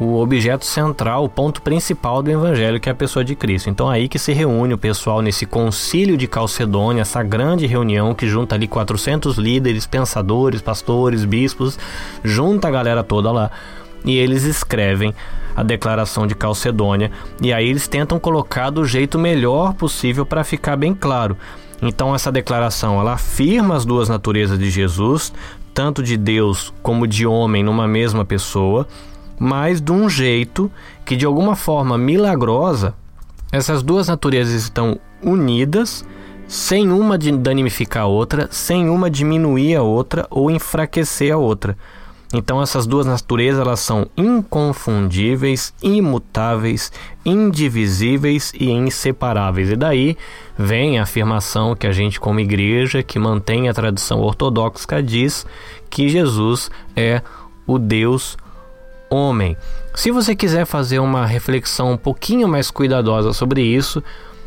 o 0.00 0.18
objeto 0.18 0.64
central, 0.64 1.24
o 1.24 1.28
ponto 1.28 1.60
principal 1.60 2.22
do 2.22 2.30
evangelho, 2.30 2.80
que 2.80 2.88
é 2.88 2.92
a 2.92 2.94
pessoa 2.94 3.22
de 3.22 3.36
Cristo. 3.36 3.68
Então 3.68 3.88
aí 3.88 4.08
que 4.08 4.18
se 4.18 4.32
reúne 4.32 4.72
o 4.72 4.78
pessoal 4.78 5.20
nesse 5.20 5.44
concílio 5.44 6.16
de 6.16 6.26
Calcedônia, 6.26 7.02
essa 7.02 7.22
grande 7.22 7.66
reunião 7.66 8.14
que 8.14 8.26
junta 8.26 8.54
ali 8.54 8.66
400 8.66 9.36
líderes, 9.36 9.86
pensadores, 9.86 10.62
pastores, 10.62 11.26
bispos, 11.26 11.78
junta 12.24 12.66
a 12.66 12.70
galera 12.70 13.04
toda 13.04 13.30
lá 13.30 13.50
e 14.06 14.16
eles 14.16 14.44
escrevem 14.44 15.14
a 15.54 15.62
declaração 15.62 16.26
de 16.26 16.34
Calcedônia 16.34 17.10
e 17.42 17.52
aí 17.52 17.68
eles 17.68 17.86
tentam 17.86 18.18
colocar 18.18 18.70
do 18.70 18.86
jeito 18.86 19.18
melhor 19.18 19.74
possível 19.74 20.24
para 20.24 20.42
ficar 20.42 20.76
bem 20.76 20.94
claro. 20.94 21.36
Então 21.82 22.14
essa 22.14 22.32
declaração 22.32 23.00
ela 23.00 23.14
afirma 23.14 23.74
as 23.76 23.84
duas 23.84 24.08
naturezas 24.08 24.58
de 24.58 24.70
Jesus, 24.70 25.32
tanto 25.72 26.02
de 26.02 26.16
Deus 26.16 26.72
como 26.82 27.06
de 27.06 27.26
homem 27.26 27.62
numa 27.62 27.86
mesma 27.86 28.24
pessoa, 28.24 28.86
mas 29.38 29.80
de 29.80 29.92
um 29.92 30.08
jeito 30.08 30.70
que 31.04 31.16
de 31.16 31.26
alguma 31.26 31.56
forma 31.56 31.98
milagrosa 31.98 32.94
essas 33.50 33.82
duas 33.82 34.08
naturezas 34.08 34.54
estão 34.54 34.98
unidas, 35.22 36.04
sem 36.48 36.90
uma 36.90 37.16
danificar 37.16 38.02
a 38.02 38.06
outra, 38.06 38.48
sem 38.50 38.88
uma 38.88 39.08
diminuir 39.08 39.76
a 39.76 39.82
outra 39.82 40.26
ou 40.28 40.50
enfraquecer 40.50 41.32
a 41.32 41.36
outra. 41.36 41.76
Então 42.34 42.60
essas 42.60 42.84
duas 42.84 43.06
naturezas 43.06 43.60
elas 43.60 43.78
são 43.78 44.06
inconfundíveis, 44.16 45.72
imutáveis, 45.80 46.90
indivisíveis 47.24 48.52
e 48.58 48.70
inseparáveis. 48.70 49.70
E 49.70 49.76
daí 49.76 50.16
vem 50.58 50.98
a 50.98 51.04
afirmação 51.04 51.76
que 51.76 51.86
a 51.86 51.92
gente 51.92 52.18
como 52.18 52.40
igreja 52.40 53.02
que 53.04 53.18
mantém 53.18 53.68
a 53.68 53.74
tradição 53.74 54.20
ortodoxa 54.20 55.00
diz 55.00 55.46
que 55.88 56.08
Jesus 56.08 56.70
é 56.96 57.22
o 57.66 57.78
Deus 57.78 58.36
homem. 59.08 59.56
Se 59.94 60.10
você 60.10 60.34
quiser 60.34 60.66
fazer 60.66 60.98
uma 60.98 61.24
reflexão 61.24 61.92
um 61.92 61.96
pouquinho 61.96 62.48
mais 62.48 62.68
cuidadosa 62.68 63.32
sobre 63.32 63.62
isso, 63.62 64.02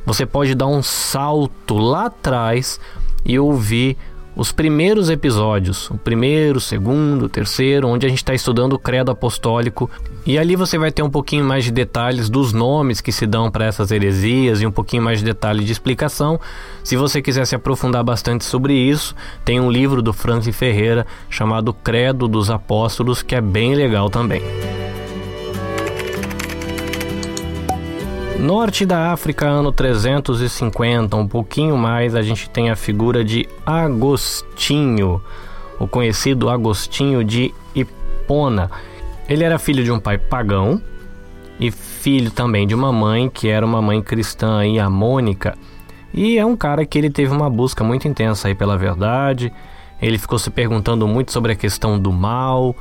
você 0.06 0.26
pode 0.26 0.54
dar 0.54 0.68
um 0.68 0.84
salto 0.84 1.78
lá 1.78 2.08
atrás 2.08 2.80
e 3.26 3.40
ouvir 3.40 3.98
os 4.38 4.52
primeiros 4.52 5.10
episódios, 5.10 5.90
o 5.90 5.98
primeiro, 5.98 6.60
o 6.60 6.62
segundo, 6.62 7.26
o 7.26 7.30
terceiro, 7.30 7.88
onde 7.88 8.06
a 8.06 8.10
gente 8.10 8.20
está 8.20 8.36
estudando 8.36 8.74
o 8.74 8.80
credo 8.80 9.10
apostólico. 9.10 9.90
E 10.28 10.38
ali 10.38 10.56
você 10.56 10.78
vai 10.78 10.92
ter 10.92 11.02
um 11.02 11.10
pouquinho 11.10 11.44
mais 11.44 11.64
de 11.64 11.72
detalhes 11.72 12.30
dos 12.30 12.54
nomes 12.54 13.02
que 13.02 13.12
se 13.12 13.26
dão 13.26 13.50
para 13.50 13.66
essas 13.66 13.90
heresias 13.90 14.62
e 14.62 14.68
um 14.68 14.72
pouquinho 14.72 15.02
mais 15.02 15.20
de 15.20 15.26
detalhe 15.26 15.66
de 15.66 15.72
explicação. 15.72 16.40
Se 16.84 16.96
você 16.96 17.20
quiser 17.20 17.46
se 17.48 17.56
aprofundar 17.56 18.04
bastante 18.04 18.46
sobre 18.46 18.76
isso, 18.76 19.16
tem 19.44 19.60
um 19.60 19.72
livro 19.72 20.04
do 20.04 20.14
Francis 20.14 20.56
Ferreira 20.56 21.08
chamado 21.32 21.74
Credo 21.74 22.28
dos 22.28 22.52
Apóstolos, 22.52 23.24
que 23.24 23.34
é 23.34 23.42
bem 23.42 23.74
legal 23.74 24.08
também. 24.08 24.44
Norte 28.40 28.86
da 28.86 29.12
África, 29.12 29.48
ano 29.48 29.72
350, 29.72 31.18
um 31.18 31.28
pouquinho 31.28 31.76
mais, 31.76 32.14
a 32.14 32.22
gente 32.22 32.48
tem 32.48 32.70
a 32.70 32.76
figura 32.76 33.26
de 33.26 33.50
Agostinho, 33.66 35.20
o 35.80 35.88
conhecido 35.88 36.48
Agostinho 36.48 37.24
de 37.24 37.52
Hipona. 37.74 38.70
Ele 39.28 39.44
era 39.44 39.58
filho 39.58 39.84
de 39.84 39.92
um 39.92 40.00
pai 40.00 40.20
pagão 40.20 40.80
e 41.60 41.72
filho 41.72 42.30
também 42.30 42.68
de 42.68 42.76
uma 42.76 42.92
mãe 42.92 43.28
que 43.28 43.48
era 43.50 43.66
uma 43.66 43.82
mãe 43.82 44.04
cristã 44.04 44.60
aí, 44.60 44.80
a 44.80 44.88
Mônica. 44.88 45.58
E 46.14 46.38
é 46.38 46.46
um 46.46 46.56
cara 46.56 46.86
que 46.86 46.98
ele 46.98 47.10
teve 47.10 47.32
uma 47.32 47.50
busca 47.50 47.84
muito 47.84 48.08
intensa 48.08 48.48
aí 48.48 48.54
pela 48.54 48.78
verdade. 48.78 49.52
Ele 50.00 50.20
ficou 50.20 50.38
se 50.38 50.52
perguntando 50.52 51.08
muito 51.08 51.32
sobre 51.32 51.54
a 51.54 51.56
questão 51.56 51.98
do 51.98 52.12
mal, 52.12 52.76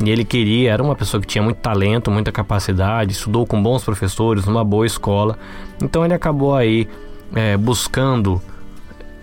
e 0.00 0.10
ele 0.10 0.24
queria, 0.24 0.72
era 0.72 0.82
uma 0.82 0.96
pessoa 0.96 1.20
que 1.20 1.26
tinha 1.26 1.42
muito 1.42 1.58
talento, 1.58 2.10
muita 2.10 2.32
capacidade, 2.32 3.12
estudou 3.12 3.46
com 3.46 3.62
bons 3.62 3.84
professores, 3.84 4.46
numa 4.46 4.64
boa 4.64 4.86
escola. 4.86 5.38
Então 5.82 6.04
ele 6.04 6.14
acabou 6.14 6.54
aí 6.54 6.88
é, 7.34 7.56
buscando 7.56 8.40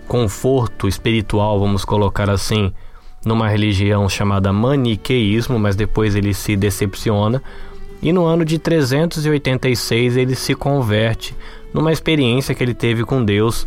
conforto 0.08 0.88
espiritual, 0.88 1.60
vamos 1.60 1.84
colocar 1.84 2.28
assim, 2.30 2.72
numa 3.24 3.48
religião 3.48 4.08
chamada 4.08 4.52
maniqueísmo, 4.52 5.58
mas 5.58 5.76
depois 5.76 6.14
ele 6.14 6.32
se 6.34 6.56
decepciona. 6.56 7.42
E 8.02 8.12
no 8.12 8.24
ano 8.24 8.44
de 8.44 8.58
386 8.58 10.16
ele 10.16 10.34
se 10.34 10.54
converte 10.54 11.36
numa 11.72 11.92
experiência 11.92 12.54
que 12.54 12.62
ele 12.62 12.74
teve 12.74 13.04
com 13.04 13.22
Deus 13.22 13.66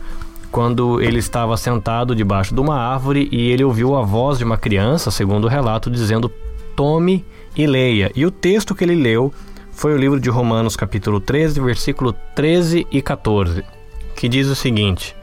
quando 0.52 1.02
ele 1.02 1.18
estava 1.18 1.56
sentado 1.58 2.16
debaixo 2.16 2.54
de 2.54 2.62
uma 2.62 2.76
árvore 2.76 3.28
e 3.32 3.52
ele 3.52 3.64
ouviu 3.64 3.96
a 3.96 4.02
voz 4.04 4.38
de 4.38 4.44
uma 4.44 4.58
criança, 4.58 5.10
segundo 5.10 5.46
o 5.46 5.48
relato, 5.48 5.90
dizendo 5.90 6.32
tome 6.75 7.25
e 7.56 7.65
leia. 7.65 8.12
E 8.15 8.25
o 8.25 8.32
texto 8.32 8.75
que 8.75 8.84
ele 8.84 8.96
leu 8.96 9.34
foi 9.72 9.94
o 9.94 9.98
livro 9.98 10.20
de 10.20 10.30
Romanos, 10.30 10.75
capítulo 10.75 11.20
13, 11.20 11.60
versículo 11.60 12.13
13 12.36 12.88
e 12.92 13.01
14, 13.01 13.63
que 14.15 14.30
diz 14.30 14.48
o 14.48 14.56
seguinte: 14.56 15.15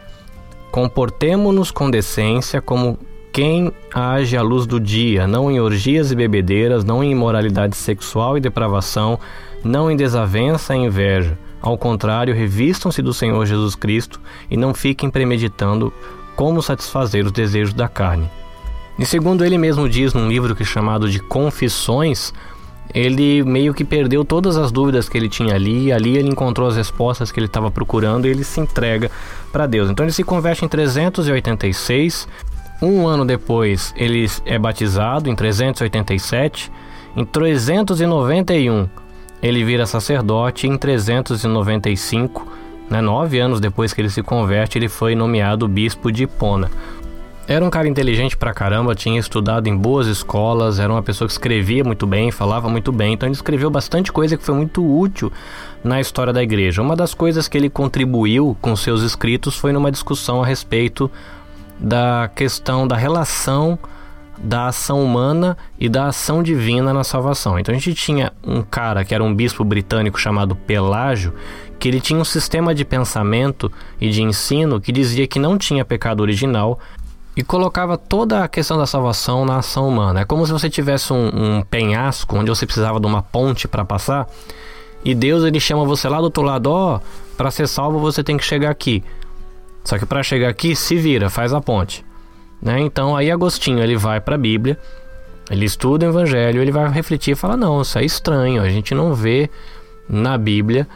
Comportemo-nos 0.71 1.71
com 1.71 1.91
decência 1.91 2.61
como 2.61 2.99
quem 3.33 3.73
age 3.95 4.37
à 4.37 4.43
luz 4.43 4.67
do 4.67 4.81
dia, 4.81 5.27
não 5.27 5.51
em 5.51 5.61
orgias 5.61 6.11
e 6.11 6.17
bebedeiras, 6.17 6.85
não 6.85 7.03
em 7.03 7.13
imoralidade 7.13 7.77
sexual 7.77 8.37
e 8.37 8.41
depravação, 8.41 9.19
não 9.63 9.91
em 9.91 9.97
desavença 9.97 10.75
e 10.75 10.79
inveja. 10.79 11.39
Ao 11.63 11.77
contrário, 11.77 12.35
revistam-se 12.35 13.03
do 13.03 13.13
Senhor 13.13 13.45
Jesus 13.45 13.75
Cristo 13.75 14.21
e 14.51 14.57
não 14.57 14.73
fiquem 14.73 15.11
premeditando 15.11 15.93
como 16.35 16.63
satisfazer 16.63 17.27
os 17.27 17.33
desejos 17.33 17.75
da 17.75 17.87
carne 17.87 18.29
e 19.01 19.07
segundo 19.07 19.47
ele 19.47 19.57
mesmo 19.57 19.89
diz 19.89 20.13
num 20.13 20.29
livro 20.29 20.55
que 20.55 20.63
é 20.63 20.67
chamado 20.67 21.11
de 21.11 21.21
Confissões, 21.21 22.35
ele 22.93 23.43
meio 23.43 23.73
que 23.73 23.83
perdeu 23.83 24.27
todas 24.27 24.59
as 24.59 24.71
dúvidas 24.71 25.09
que 25.09 25.17
ele 25.17 25.27
tinha 25.27 25.55
ali, 25.55 25.87
e 25.87 25.93
ali 25.93 26.19
ele 26.19 26.29
encontrou 26.29 26.69
as 26.69 26.77
respostas 26.77 27.33
que 27.33 27.41
ele 27.41 27.47
estava 27.47 27.71
procurando 27.71 28.27
e 28.27 28.31
ele 28.31 28.45
se 28.45 28.61
entrega 28.61 29.11
para 29.51 29.67
Deus. 29.67 29.89
Então 29.89 30.05
ele 30.05 30.13
se 30.13 30.23
converte 30.23 30.67
em 30.67 30.69
386. 30.69 32.29
Um 32.83 33.07
ano 33.07 33.25
depois 33.25 33.95
ele 33.97 34.27
é 34.45 34.59
batizado, 34.59 35.31
em 35.31 35.35
387. 35.35 36.71
Em 37.17 37.25
391 37.25 38.87
ele 39.43 39.65
vira 39.65 39.87
sacerdote. 39.87 40.67
Em 40.67 40.77
395, 40.77 42.47
né, 42.91 43.01
nove 43.01 43.39
anos 43.39 43.61
depois 43.61 43.95
que 43.95 44.03
ele 44.03 44.11
se 44.11 44.23
converte, 44.23 44.77
ele 44.77 44.89
foi 44.89 45.15
nomeado 45.15 45.67
bispo 45.67 46.13
de 46.13 46.25
Hipona. 46.25 46.71
Era 47.51 47.65
um 47.65 47.69
cara 47.69 47.89
inteligente 47.89 48.37
pra 48.37 48.55
caramba, 48.55 48.95
tinha 48.95 49.19
estudado 49.19 49.67
em 49.67 49.77
boas 49.77 50.07
escolas, 50.07 50.79
era 50.79 50.93
uma 50.93 51.03
pessoa 51.03 51.27
que 51.27 51.33
escrevia 51.33 51.83
muito 51.83 52.07
bem, 52.07 52.31
falava 52.31 52.69
muito 52.69 52.93
bem, 52.93 53.15
então 53.15 53.27
ele 53.27 53.35
escreveu 53.35 53.69
bastante 53.69 54.13
coisa 54.13 54.37
que 54.37 54.45
foi 54.45 54.55
muito 54.55 54.81
útil 54.81 55.33
na 55.83 56.01
história 56.01 56.33
da 56.33 56.45
igreja. 56.45 56.81
Uma 56.81 56.95
das 56.95 57.13
coisas 57.13 57.49
que 57.49 57.59
ele 57.59 57.69
contribuiu 57.69 58.57
com 58.61 58.77
seus 58.77 59.03
escritos 59.03 59.57
foi 59.57 59.73
numa 59.73 59.91
discussão 59.91 60.41
a 60.41 60.47
respeito 60.47 61.11
da 61.77 62.31
questão 62.37 62.87
da 62.87 62.97
relação 62.97 63.77
da 64.39 64.69
ação 64.69 65.05
humana 65.05 65.57
e 65.77 65.89
da 65.89 66.07
ação 66.07 66.45
divina 66.45 66.95
na 66.95 67.03
salvação. 67.03 67.59
Então 67.59 67.75
a 67.75 67.79
gente 67.79 67.93
tinha 67.95 68.33
um 68.47 68.63
cara 68.63 69.05
que 69.05 69.13
era 69.13 69.25
um 69.25 69.35
bispo 69.35 69.65
britânico 69.65 70.21
chamado 70.21 70.55
Pelágio, 70.55 71.35
que 71.81 71.89
ele 71.89 72.01
tinha 72.01 72.19
um 72.19 72.25
sistema 72.25 72.75
de 72.75 72.85
pensamento 72.85 73.73
e 74.01 74.09
de 74.09 74.23
ensino 74.23 74.81
que 74.81 74.93
dizia 74.93 75.27
que 75.27 75.39
não 75.39 75.59
tinha 75.59 75.85
pecado 75.85 76.21
original 76.21 76.79
e 77.41 77.43
colocava 77.43 77.97
toda 77.97 78.45
a 78.45 78.49
questão 78.49 78.77
da 78.77 78.85
salvação 78.85 79.47
na 79.47 79.57
ação 79.57 79.89
humana. 79.89 80.21
É 80.21 80.25
como 80.27 80.45
se 80.45 80.53
você 80.53 80.69
tivesse 80.69 81.11
um, 81.11 81.31
um 81.33 81.63
penhasco 81.63 82.37
onde 82.37 82.51
você 82.51 82.67
precisava 82.67 83.01
de 83.01 83.07
uma 83.07 83.23
ponte 83.23 83.67
para 83.67 83.83
passar 83.83 84.29
e 85.03 85.15
Deus 85.15 85.43
ele 85.43 85.59
chama 85.59 85.87
você 85.87 86.07
lá 86.07 86.19
do 86.19 86.25
outro 86.25 86.43
lado, 86.43 86.67
ó, 86.67 86.97
oh, 86.97 87.01
para 87.39 87.51
ser 87.51 87.67
salvo 87.67 87.99
você 87.99 88.23
tem 88.23 88.37
que 88.37 88.45
chegar 88.45 88.69
aqui. 88.69 89.03
Só 89.83 89.99
que 89.99 90.05
para 90.05 90.23
chegar 90.23 90.51
aqui, 90.51 90.77
se 90.77 90.97
vira, 90.97 91.31
faz 91.31 91.55
a 91.55 91.63
ponte. 91.63 92.05
Né? 92.61 92.79
Então 92.81 93.17
aí 93.17 93.31
Agostinho 93.31 93.83
ele 93.83 93.97
vai 93.97 94.21
para 94.21 94.35
a 94.35 94.39
Bíblia, 94.39 94.79
ele 95.51 95.65
estuda 95.65 96.05
o 96.05 96.11
Evangelho, 96.11 96.61
ele 96.61 96.71
vai 96.71 96.91
refletir 96.91 97.33
e 97.33 97.35
fala: 97.35 97.57
não, 97.57 97.81
isso 97.81 97.99
é 97.99 98.05
estranho, 98.05 98.61
a 98.61 98.69
gente 98.69 98.95
não 98.95 99.15
vê 99.15 99.49
na 100.07 100.37
Bíblia 100.37 100.87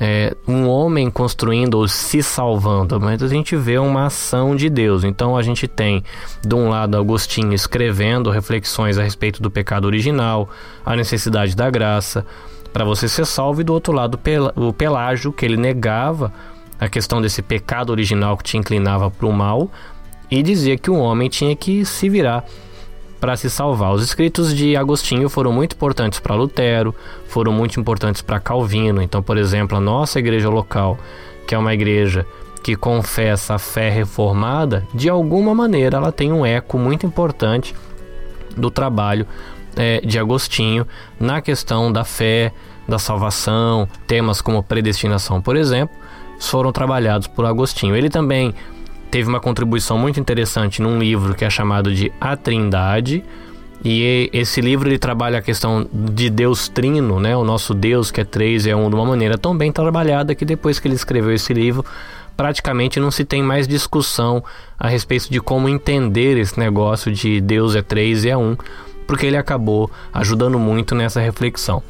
é, 0.00 0.34
um 0.48 0.66
homem 0.66 1.10
construindo 1.10 1.74
ou 1.74 1.86
se 1.86 2.22
salvando, 2.22 2.98
mas 2.98 3.22
a 3.22 3.28
gente 3.28 3.54
vê 3.54 3.78
uma 3.78 4.06
ação 4.06 4.56
de 4.56 4.70
Deus. 4.70 5.04
Então 5.04 5.36
a 5.36 5.42
gente 5.42 5.68
tem, 5.68 6.02
de 6.42 6.54
um 6.54 6.70
lado, 6.70 6.96
Agostinho 6.96 7.52
escrevendo 7.52 8.30
reflexões 8.30 8.96
a 8.96 9.02
respeito 9.02 9.42
do 9.42 9.50
pecado 9.50 9.84
original, 9.84 10.48
a 10.86 10.96
necessidade 10.96 11.54
da 11.54 11.68
graça 11.68 12.24
para 12.72 12.84
você 12.84 13.08
ser 13.08 13.26
salvo, 13.26 13.60
e 13.60 13.64
do 13.64 13.74
outro 13.74 13.92
lado, 13.92 14.18
o 14.56 14.72
Pelágio, 14.72 15.32
que 15.32 15.44
ele 15.44 15.56
negava 15.56 16.32
a 16.78 16.88
questão 16.88 17.20
desse 17.20 17.42
pecado 17.42 17.90
original 17.90 18.36
que 18.36 18.44
te 18.44 18.56
inclinava 18.56 19.10
para 19.10 19.26
o 19.26 19.32
mal 19.32 19.70
e 20.30 20.42
dizia 20.42 20.78
que 20.78 20.90
o 20.90 20.96
homem 20.96 21.28
tinha 21.28 21.54
que 21.54 21.84
se 21.84 22.08
virar 22.08 22.44
para 23.20 23.36
se 23.36 23.50
salvar. 23.50 23.92
Os 23.92 24.02
escritos 24.02 24.56
de 24.56 24.76
Agostinho 24.76 25.28
foram 25.28 25.52
muito 25.52 25.74
importantes 25.74 26.18
para 26.18 26.34
Lutero, 26.34 26.94
foram 27.28 27.52
muito 27.52 27.78
importantes 27.78 28.22
para 28.22 28.40
Calvino. 28.40 29.02
Então, 29.02 29.22
por 29.22 29.36
exemplo, 29.36 29.76
a 29.76 29.80
nossa 29.80 30.18
igreja 30.18 30.48
local, 30.48 30.98
que 31.46 31.54
é 31.54 31.58
uma 31.58 31.74
igreja 31.74 32.26
que 32.62 32.74
confessa 32.74 33.54
a 33.54 33.58
fé 33.58 33.90
reformada, 33.90 34.86
de 34.94 35.08
alguma 35.08 35.54
maneira 35.54 35.98
ela 35.98 36.10
tem 36.10 36.32
um 36.32 36.44
eco 36.44 36.78
muito 36.78 37.06
importante 37.06 37.74
do 38.56 38.70
trabalho 38.70 39.26
é, 39.76 40.00
de 40.00 40.18
Agostinho 40.18 40.86
na 41.18 41.40
questão 41.40 41.92
da 41.92 42.04
fé, 42.04 42.52
da 42.88 42.98
salvação, 42.98 43.88
temas 44.06 44.40
como 44.40 44.62
predestinação, 44.62 45.40
por 45.40 45.56
exemplo, 45.56 45.94
foram 46.38 46.72
trabalhados 46.72 47.26
por 47.26 47.44
Agostinho. 47.44 47.94
Ele 47.94 48.08
também 48.08 48.54
teve 49.10 49.28
uma 49.28 49.40
contribuição 49.40 49.98
muito 49.98 50.20
interessante 50.20 50.80
num 50.80 50.98
livro 50.98 51.34
que 51.34 51.44
é 51.44 51.50
chamado 51.50 51.92
de 51.92 52.12
A 52.20 52.36
Trindade. 52.36 53.24
E 53.82 54.28
esse 54.32 54.60
livro 54.60 54.88
ele 54.88 54.98
trabalha 54.98 55.38
a 55.38 55.42
questão 55.42 55.88
de 55.90 56.28
Deus 56.28 56.68
trino, 56.68 57.18
né? 57.18 57.34
O 57.34 57.42
nosso 57.42 57.72
Deus 57.72 58.10
que 58.10 58.20
é 58.20 58.24
três 58.24 58.66
é 58.66 58.76
um 58.76 58.90
de 58.90 58.94
uma 58.94 59.06
maneira 59.06 59.38
tão 59.38 59.56
bem 59.56 59.72
trabalhada 59.72 60.34
que 60.34 60.44
depois 60.44 60.78
que 60.78 60.86
ele 60.86 60.94
escreveu 60.94 61.32
esse 61.32 61.54
livro, 61.54 61.84
praticamente 62.36 63.00
não 63.00 63.10
se 63.10 63.24
tem 63.24 63.42
mais 63.42 63.66
discussão 63.66 64.44
a 64.78 64.86
respeito 64.86 65.30
de 65.30 65.40
como 65.40 65.68
entender 65.68 66.36
esse 66.38 66.58
negócio 66.58 67.10
de 67.10 67.40
Deus 67.40 67.74
é 67.74 67.82
três 67.82 68.24
e 68.24 68.30
é 68.30 68.36
um, 68.36 68.56
porque 69.06 69.26
ele 69.26 69.36
acabou 69.36 69.90
ajudando 70.12 70.58
muito 70.58 70.94
nessa 70.94 71.20
reflexão. 71.20 71.82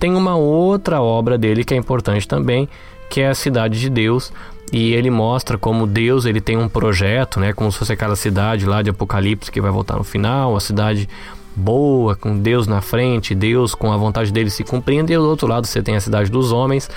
Tem 0.00 0.14
uma 0.14 0.36
outra 0.36 1.00
obra 1.00 1.38
dele 1.38 1.62
que 1.62 1.74
é 1.74 1.76
importante 1.76 2.26
também, 2.26 2.68
que 3.08 3.20
é 3.20 3.28
a 3.28 3.34
Cidade 3.34 3.78
de 3.78 3.88
Deus, 3.88 4.32
e 4.74 4.92
ele 4.92 5.08
mostra 5.08 5.56
como 5.56 5.86
Deus 5.86 6.26
ele 6.26 6.40
tem 6.40 6.56
um 6.56 6.68
projeto, 6.68 7.38
né, 7.38 7.52
como 7.52 7.70
se 7.70 7.78
fosse 7.78 7.92
aquela 7.92 8.16
cidade 8.16 8.66
lá 8.66 8.82
de 8.82 8.90
Apocalipse 8.90 9.48
que 9.48 9.60
vai 9.60 9.70
voltar 9.70 9.96
no 9.96 10.02
final, 10.02 10.56
a 10.56 10.58
cidade 10.58 11.08
boa, 11.54 12.16
com 12.16 12.36
Deus 12.36 12.66
na 12.66 12.80
frente, 12.80 13.36
Deus 13.36 13.72
com 13.72 13.92
a 13.92 13.96
vontade 13.96 14.32
dele 14.32 14.50
se 14.50 14.64
cumprindo, 14.64 15.12
e 15.12 15.16
do 15.16 15.28
outro 15.28 15.46
lado 15.46 15.68
você 15.68 15.80
tem 15.80 15.94
a 15.94 16.00
cidade 16.00 16.28
dos 16.28 16.50
homens, 16.50 16.90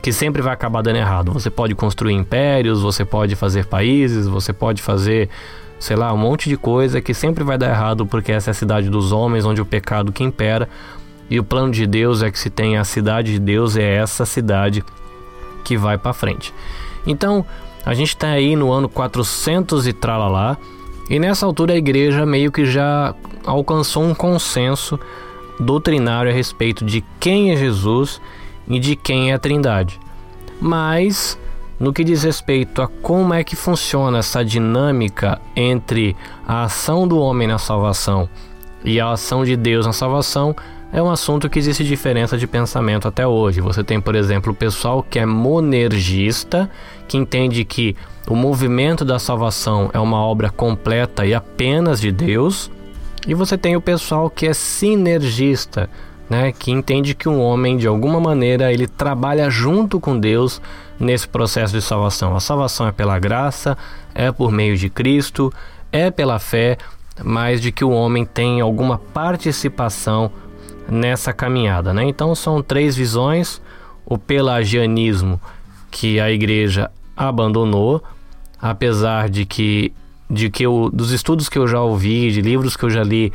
que 0.00 0.14
sempre 0.14 0.40
vai 0.40 0.54
acabar 0.54 0.80
dando 0.80 0.96
errado. 0.96 1.30
Você 1.32 1.50
pode 1.50 1.74
construir 1.74 2.14
impérios, 2.14 2.80
você 2.80 3.04
pode 3.04 3.36
fazer 3.36 3.66
países, 3.66 4.26
você 4.26 4.54
pode 4.54 4.80
fazer, 4.80 5.28
sei 5.78 5.96
lá, 5.96 6.10
um 6.14 6.16
monte 6.16 6.48
de 6.48 6.56
coisa 6.56 7.02
que 7.02 7.12
sempre 7.12 7.44
vai 7.44 7.58
dar 7.58 7.68
errado, 7.68 8.06
porque 8.06 8.32
essa 8.32 8.48
é 8.48 8.52
a 8.52 8.54
cidade 8.54 8.88
dos 8.88 9.12
homens, 9.12 9.44
onde 9.44 9.60
o 9.60 9.66
pecado 9.66 10.10
que 10.10 10.24
impera. 10.24 10.66
E 11.28 11.38
o 11.38 11.44
plano 11.44 11.70
de 11.70 11.86
Deus 11.86 12.22
é 12.22 12.30
que 12.30 12.38
se 12.38 12.48
tenha 12.48 12.80
a 12.80 12.84
cidade 12.84 13.32
de 13.32 13.38
Deus, 13.38 13.76
é 13.76 13.96
essa 13.96 14.24
cidade 14.24 14.82
que 15.62 15.76
vai 15.76 15.98
para 15.98 16.14
frente. 16.14 16.54
Então, 17.06 17.44
a 17.84 17.94
gente 17.94 18.08
está 18.08 18.28
aí 18.28 18.54
no 18.54 18.70
ano 18.70 18.88
400 18.88 19.86
e 19.86 19.92
tralalá, 19.92 20.56
e 21.08 21.18
nessa 21.18 21.46
altura 21.46 21.74
a 21.74 21.76
igreja 21.76 22.24
meio 22.24 22.52
que 22.52 22.64
já 22.64 23.14
alcançou 23.44 24.04
um 24.04 24.14
consenso 24.14 24.98
doutrinário 25.58 26.30
a 26.30 26.34
respeito 26.34 26.84
de 26.84 27.04
quem 27.18 27.52
é 27.52 27.56
Jesus 27.56 28.20
e 28.68 28.78
de 28.78 28.94
quem 28.94 29.30
é 29.30 29.34
a 29.34 29.38
Trindade. 29.38 29.98
Mas 30.60 31.38
no 31.80 31.92
que 31.92 32.04
diz 32.04 32.22
respeito 32.22 32.82
a 32.82 32.86
como 32.86 33.32
é 33.32 33.42
que 33.42 33.56
funciona 33.56 34.18
essa 34.18 34.44
dinâmica 34.44 35.40
entre 35.56 36.14
a 36.46 36.64
ação 36.64 37.08
do 37.08 37.18
homem 37.18 37.48
na 37.48 37.58
salvação 37.58 38.28
e 38.84 39.00
a 39.00 39.10
ação 39.10 39.44
de 39.44 39.56
Deus 39.56 39.86
na 39.86 39.92
salvação, 39.92 40.54
é 40.92 41.02
um 41.02 41.10
assunto 41.10 41.48
que 41.48 41.58
existe 41.58 41.84
diferença 41.84 42.36
de 42.36 42.46
pensamento 42.46 43.06
até 43.06 43.26
hoje. 43.26 43.60
Você 43.60 43.84
tem, 43.84 44.00
por 44.00 44.14
exemplo, 44.14 44.52
o 44.52 44.56
pessoal 44.56 45.02
que 45.02 45.18
é 45.18 45.26
monergista, 45.26 46.70
que 47.06 47.16
entende 47.16 47.64
que 47.64 47.96
o 48.28 48.34
movimento 48.34 49.04
da 49.04 49.18
salvação 49.18 49.90
é 49.92 49.98
uma 49.98 50.18
obra 50.18 50.50
completa 50.50 51.24
e 51.24 51.34
apenas 51.34 52.00
de 52.00 52.10
Deus, 52.10 52.70
e 53.26 53.34
você 53.34 53.56
tem 53.56 53.76
o 53.76 53.80
pessoal 53.80 54.28
que 54.28 54.46
é 54.46 54.54
sinergista, 54.54 55.88
né, 56.28 56.52
que 56.52 56.70
entende 56.70 57.14
que 57.14 57.28
um 57.28 57.40
homem 57.40 57.76
de 57.76 57.86
alguma 57.86 58.20
maneira 58.20 58.72
ele 58.72 58.86
trabalha 58.86 59.50
junto 59.50 59.98
com 59.98 60.18
Deus 60.18 60.62
nesse 60.98 61.26
processo 61.26 61.74
de 61.74 61.82
salvação. 61.82 62.36
A 62.36 62.40
salvação 62.40 62.86
é 62.86 62.92
pela 62.92 63.18
graça, 63.18 63.76
é 64.14 64.30
por 64.30 64.52
meio 64.52 64.76
de 64.76 64.88
Cristo, 64.88 65.52
é 65.90 66.10
pela 66.10 66.38
fé, 66.38 66.78
mas 67.22 67.60
de 67.60 67.72
que 67.72 67.84
o 67.84 67.90
homem 67.90 68.24
tem 68.24 68.60
alguma 68.60 68.96
participação 68.96 70.30
nessa 70.90 71.32
caminhada, 71.32 71.92
né? 71.92 72.04
Então 72.04 72.34
são 72.34 72.62
três 72.62 72.96
visões: 72.96 73.60
o 74.04 74.18
pelagianismo 74.18 75.40
que 75.90 76.20
a 76.20 76.30
igreja 76.30 76.90
abandonou, 77.16 78.02
apesar 78.60 79.28
de 79.28 79.44
que 79.44 79.92
de 80.28 80.48
que 80.48 80.64
eu, 80.64 80.88
dos 80.92 81.10
estudos 81.10 81.48
que 81.48 81.58
eu 81.58 81.66
já 81.66 81.80
ouvi, 81.80 82.30
de 82.30 82.40
livros 82.40 82.76
que 82.76 82.84
eu 82.84 82.90
já 82.90 83.02
li, 83.02 83.32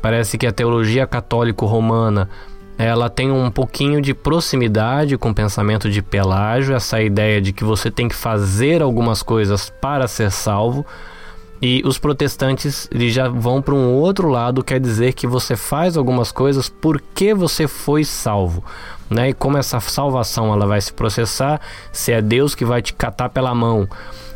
parece 0.00 0.36
que 0.36 0.44
a 0.44 0.50
teologia 0.50 1.06
católico-romana 1.06 2.28
ela 2.76 3.08
tem 3.08 3.30
um 3.30 3.50
pouquinho 3.50 4.00
de 4.00 4.12
proximidade 4.12 5.16
com 5.16 5.30
o 5.30 5.34
pensamento 5.34 5.88
de 5.88 6.02
Pelágio, 6.02 6.74
essa 6.74 7.00
ideia 7.00 7.40
de 7.40 7.52
que 7.52 7.62
você 7.62 7.90
tem 7.90 8.08
que 8.08 8.14
fazer 8.14 8.82
algumas 8.82 9.22
coisas 9.22 9.70
para 9.80 10.08
ser 10.08 10.32
salvo. 10.32 10.84
E 11.62 11.80
os 11.84 11.96
protestantes 11.96 12.88
eles 12.90 13.14
já 13.14 13.28
vão 13.28 13.62
para 13.62 13.72
um 13.72 13.92
outro 13.92 14.28
lado, 14.28 14.64
quer 14.64 14.80
dizer 14.80 15.12
que 15.12 15.28
você 15.28 15.54
faz 15.54 15.96
algumas 15.96 16.32
coisas 16.32 16.68
porque 16.68 17.32
você 17.32 17.68
foi 17.68 18.02
salvo. 18.02 18.64
Né? 19.08 19.28
E 19.28 19.32
como 19.32 19.56
essa 19.56 19.78
salvação 19.78 20.52
ela 20.52 20.66
vai 20.66 20.80
se 20.80 20.92
processar, 20.92 21.60
se 21.92 22.10
é 22.10 22.20
Deus 22.20 22.56
que 22.56 22.64
vai 22.64 22.82
te 22.82 22.92
catar 22.92 23.28
pela 23.28 23.54
mão 23.54 23.88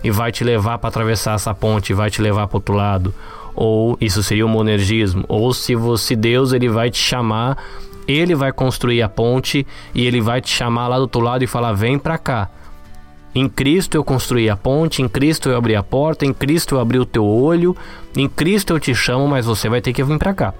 e 0.05 0.11
vai 0.11 0.31
te 0.31 0.45
levar 0.45 0.79
para 0.79 0.89
atravessar 0.89 1.35
essa 1.35 1.53
ponte, 1.53 1.93
vai 1.93 2.11
te 2.11 2.23
levar 2.23 2.47
para 2.47 2.59
outro 2.59 2.77
lado, 2.77 3.13
ou 3.57 3.99
isso 4.01 4.23
seria 4.23 4.47
o 4.47 4.49
monergismo, 4.49 5.25
ou 5.27 5.53
se 5.53 5.75
você 5.75 6.15
Deus 6.15 6.53
ele 6.53 6.69
vai 6.69 6.91
te 6.91 6.99
chamar, 6.99 7.59
ele 8.07 8.37
vai 8.37 8.53
construir 8.53 9.03
a 9.03 9.09
ponte 9.09 9.67
e 9.93 10.07
ele 10.07 10.21
vai 10.21 10.41
te 10.41 10.51
chamar 10.51 10.87
lá 10.87 10.97
do 10.97 11.03
outro 11.03 11.21
lado 11.21 11.43
e 11.43 11.49
falar 11.49 11.73
vem 11.73 11.99
para 11.99 12.19
cá. 12.19 12.51
Em 13.37 13.51
Cristo 13.51 13.99
eu 13.99 14.03
construí 14.03 14.49
a 14.49 14.57
ponte, 14.57 15.03
em 15.03 15.09
Cristo 15.09 15.51
eu 15.51 15.59
abri 15.59 15.77
a 15.77 15.83
porta, 15.83 16.25
em 16.25 16.33
Cristo 16.33 16.77
eu 16.77 16.81
abri 16.81 16.99
o 16.99 17.05
teu 17.05 17.23
olho, 17.23 17.77
em 18.17 18.27
Cristo 18.27 18.73
eu 18.73 18.81
te 18.81 18.95
chamo, 18.95 19.29
mas 19.29 19.45
você 19.45 19.69
vai 19.69 19.83
ter 19.83 19.93
que 19.93 20.03
vir 20.03 20.17
para 20.17 20.33
cá. 20.33 20.55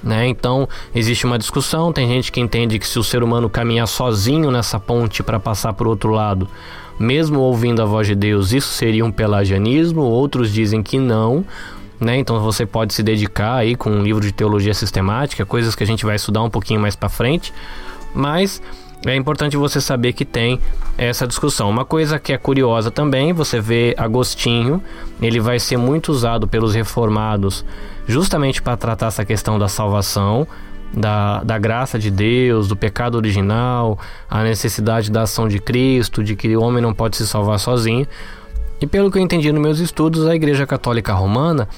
Né? 0.00 0.28
Então 0.28 0.68
existe 0.94 1.26
uma 1.26 1.36
discussão. 1.36 1.92
Tem 1.92 2.06
gente 2.06 2.30
que 2.30 2.38
entende 2.38 2.78
que 2.78 2.86
se 2.86 3.00
o 3.00 3.02
ser 3.02 3.24
humano 3.24 3.50
caminhar 3.50 3.88
sozinho 3.88 4.48
nessa 4.52 4.78
ponte 4.78 5.24
para 5.24 5.40
passar 5.40 5.72
para 5.72 5.88
o 5.88 5.90
outro 5.90 6.12
lado, 6.12 6.48
mesmo 7.00 7.40
ouvindo 7.40 7.82
a 7.82 7.84
voz 7.84 8.06
de 8.06 8.14
Deus, 8.14 8.52
isso 8.52 8.68
seria 8.68 9.04
um 9.04 9.10
pelagianismo. 9.10 10.02
Outros 10.02 10.52
dizem 10.52 10.84
que 10.84 11.00
não. 11.00 11.44
Né? 11.98 12.16
Então 12.18 12.38
você 12.38 12.64
pode 12.64 12.94
se 12.94 13.02
dedicar 13.02 13.56
aí 13.56 13.74
com 13.74 13.90
um 13.90 14.04
livro 14.04 14.20
de 14.20 14.30
teologia 14.30 14.72
sistemática, 14.72 15.44
coisas 15.44 15.74
que 15.74 15.82
a 15.82 15.86
gente 15.86 16.06
vai 16.06 16.14
estudar 16.14 16.44
um 16.44 16.50
pouquinho 16.50 16.78
mais 16.78 16.94
para 16.94 17.08
frente. 17.08 17.52
Mas 18.14 18.62
é 19.12 19.16
importante 19.16 19.56
você 19.56 19.80
saber 19.80 20.12
que 20.12 20.24
tem 20.24 20.58
essa 20.96 21.26
discussão. 21.26 21.68
Uma 21.68 21.84
coisa 21.84 22.18
que 22.18 22.32
é 22.32 22.38
curiosa 22.38 22.90
também, 22.90 23.32
você 23.32 23.60
vê 23.60 23.94
Agostinho, 23.98 24.82
ele 25.20 25.40
vai 25.40 25.58
ser 25.58 25.76
muito 25.76 26.10
usado 26.10 26.48
pelos 26.48 26.74
reformados 26.74 27.64
justamente 28.06 28.62
para 28.62 28.76
tratar 28.76 29.06
essa 29.08 29.24
questão 29.24 29.58
da 29.58 29.68
salvação, 29.68 30.46
da, 30.92 31.42
da 31.42 31.58
graça 31.58 31.98
de 31.98 32.10
Deus, 32.10 32.68
do 32.68 32.76
pecado 32.76 33.16
original, 33.16 33.98
a 34.30 34.42
necessidade 34.42 35.10
da 35.10 35.22
ação 35.22 35.48
de 35.48 35.58
Cristo, 35.58 36.22
de 36.22 36.36
que 36.36 36.56
o 36.56 36.62
homem 36.62 36.82
não 36.82 36.94
pode 36.94 37.16
se 37.16 37.26
salvar 37.26 37.58
sozinho. 37.58 38.06
E 38.80 38.86
pelo 38.86 39.10
que 39.10 39.18
eu 39.18 39.22
entendi 39.22 39.50
nos 39.52 39.62
meus 39.62 39.78
estudos, 39.78 40.26
a 40.26 40.34
Igreja 40.34 40.66
Católica 40.66 41.12
Romana 41.12 41.68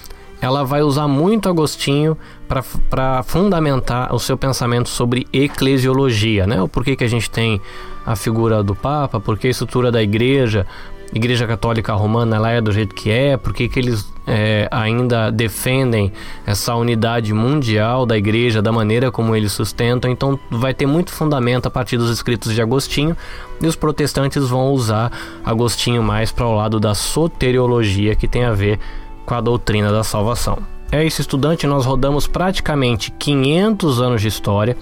ela 0.40 0.64
vai 0.64 0.82
usar 0.82 1.08
muito 1.08 1.48
Agostinho 1.48 2.16
para 2.48 3.22
fundamentar 3.22 4.14
o 4.14 4.18
seu 4.18 4.36
pensamento 4.36 4.88
sobre 4.88 5.26
eclesiologia, 5.32 6.46
né? 6.46 6.60
O 6.62 6.68
porquê 6.68 6.94
que 6.94 7.04
a 7.04 7.08
gente 7.08 7.30
tem 7.30 7.60
a 8.04 8.14
figura 8.14 8.62
do 8.62 8.74
Papa, 8.74 9.18
por 9.18 9.38
que 9.38 9.48
a 9.48 9.50
estrutura 9.50 9.90
da 9.90 10.02
igreja 10.02 10.66
Igreja 11.14 11.46
Católica 11.46 11.94
Romana 11.94 12.36
ela 12.36 12.50
é 12.50 12.60
do 12.60 12.72
jeito 12.72 12.94
que 12.94 13.10
é, 13.10 13.36
por 13.36 13.54
que, 13.54 13.68
que 13.68 13.78
eles 13.78 14.12
é, 14.26 14.68
ainda 14.70 15.30
defendem 15.30 16.12
essa 16.44 16.74
unidade 16.74 17.32
mundial 17.32 18.04
da 18.04 18.18
igreja, 18.18 18.60
da 18.60 18.72
maneira 18.72 19.10
como 19.10 19.34
eles 19.34 19.52
sustentam. 19.52 20.10
Então, 20.10 20.38
vai 20.50 20.74
ter 20.74 20.84
muito 20.84 21.12
fundamento 21.12 21.66
a 21.66 21.70
partir 21.70 21.96
dos 21.96 22.10
escritos 22.10 22.52
de 22.52 22.60
Agostinho, 22.60 23.16
e 23.60 23.66
os 23.66 23.76
protestantes 23.76 24.48
vão 24.48 24.72
usar 24.72 25.12
Agostinho 25.44 26.02
mais 26.02 26.32
para 26.32 26.46
o 26.46 26.56
lado 26.56 26.80
da 26.80 26.94
soteriologia, 26.94 28.16
que 28.16 28.26
tem 28.26 28.44
a 28.44 28.52
ver 28.52 28.78
com 28.78 29.05
a 29.34 29.40
doutrina 29.40 29.90
da 29.90 30.04
salvação. 30.04 30.58
É 30.90 31.04
isso, 31.04 31.20
estudante, 31.20 31.66
nós 31.66 31.84
rodamos 31.84 32.26
praticamente 32.26 33.10
500 33.10 34.00
anos 34.00 34.22
de 34.22 34.28
história. 34.28 34.76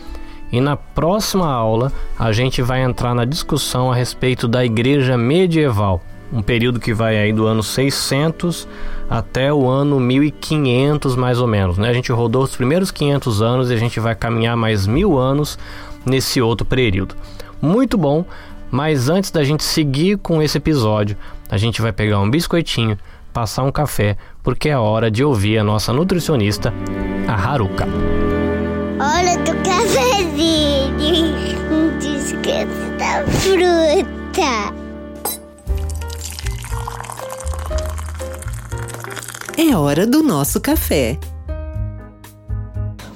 E 0.52 0.61
na 0.61 0.76
próxima 0.76 1.50
aula 1.50 1.92
a 2.18 2.30
gente 2.30 2.62
vai 2.62 2.83
entrar 2.83 3.14
na 3.14 3.24
discussão 3.24 3.90
a 3.90 3.94
respeito 3.94 4.46
da 4.46 4.64
igreja 4.64 5.16
medieval 5.16 6.00
um 6.35 6.42
período 6.42 6.80
que 6.80 6.92
vai 6.92 7.16
aí 7.16 7.33
do 7.33 7.46
ano 7.46 7.62
600 7.62 8.66
até 9.09 9.52
o 9.52 9.68
ano 9.68 10.00
1500 10.00 11.14
mais 11.14 11.38
ou 11.40 11.46
menos, 11.46 11.78
né? 11.78 11.88
A 11.88 11.92
gente 11.92 12.11
rodou 12.11 12.42
os 12.42 12.57
primeiros 12.57 12.90
500 12.90 13.40
anos 13.40 13.70
e 13.70 13.74
a 13.74 13.76
gente 13.76 14.00
vai 14.00 14.14
caminhar 14.16 14.57
mais 14.57 14.87
mil 14.87 15.16
anos 15.16 15.57
nesse 16.04 16.40
outro 16.40 16.66
período. 16.66 17.14
Muito 17.62 17.96
bom, 17.96 18.24
mas 18.70 19.09
antes 19.09 19.30
da 19.30 19.44
gente 19.44 19.62
seguir 19.62 20.18
com 20.18 20.42
esse 20.42 20.59
episódio, 20.59 21.16
a 21.48 21.57
gente 21.57 21.80
vai 21.80 21.92
pegar 21.92 22.18
um 22.18 22.28
biscoitinho, 22.28 22.98
passar 23.35 23.64
um 23.64 23.73
café, 23.73 24.16
porque 24.44 24.68
é 24.68 24.79
hora 24.79 25.11
de 25.11 25.25
ouvir 25.25 25.59
a 25.59 25.64
nossa 25.64 25.92
nutricionista, 25.92 26.73
a 27.27 27.35
Haruka. 27.35 27.85
Hora 29.01 29.37
do 29.38 29.53
cafezinho, 29.68 30.94
descanso 31.99 32.92
da 32.97 33.27
fruta. 33.27 34.73
É 39.59 39.77
hora 39.77 40.07
do 40.07 40.23
nosso 40.23 40.61
café. 40.61 41.18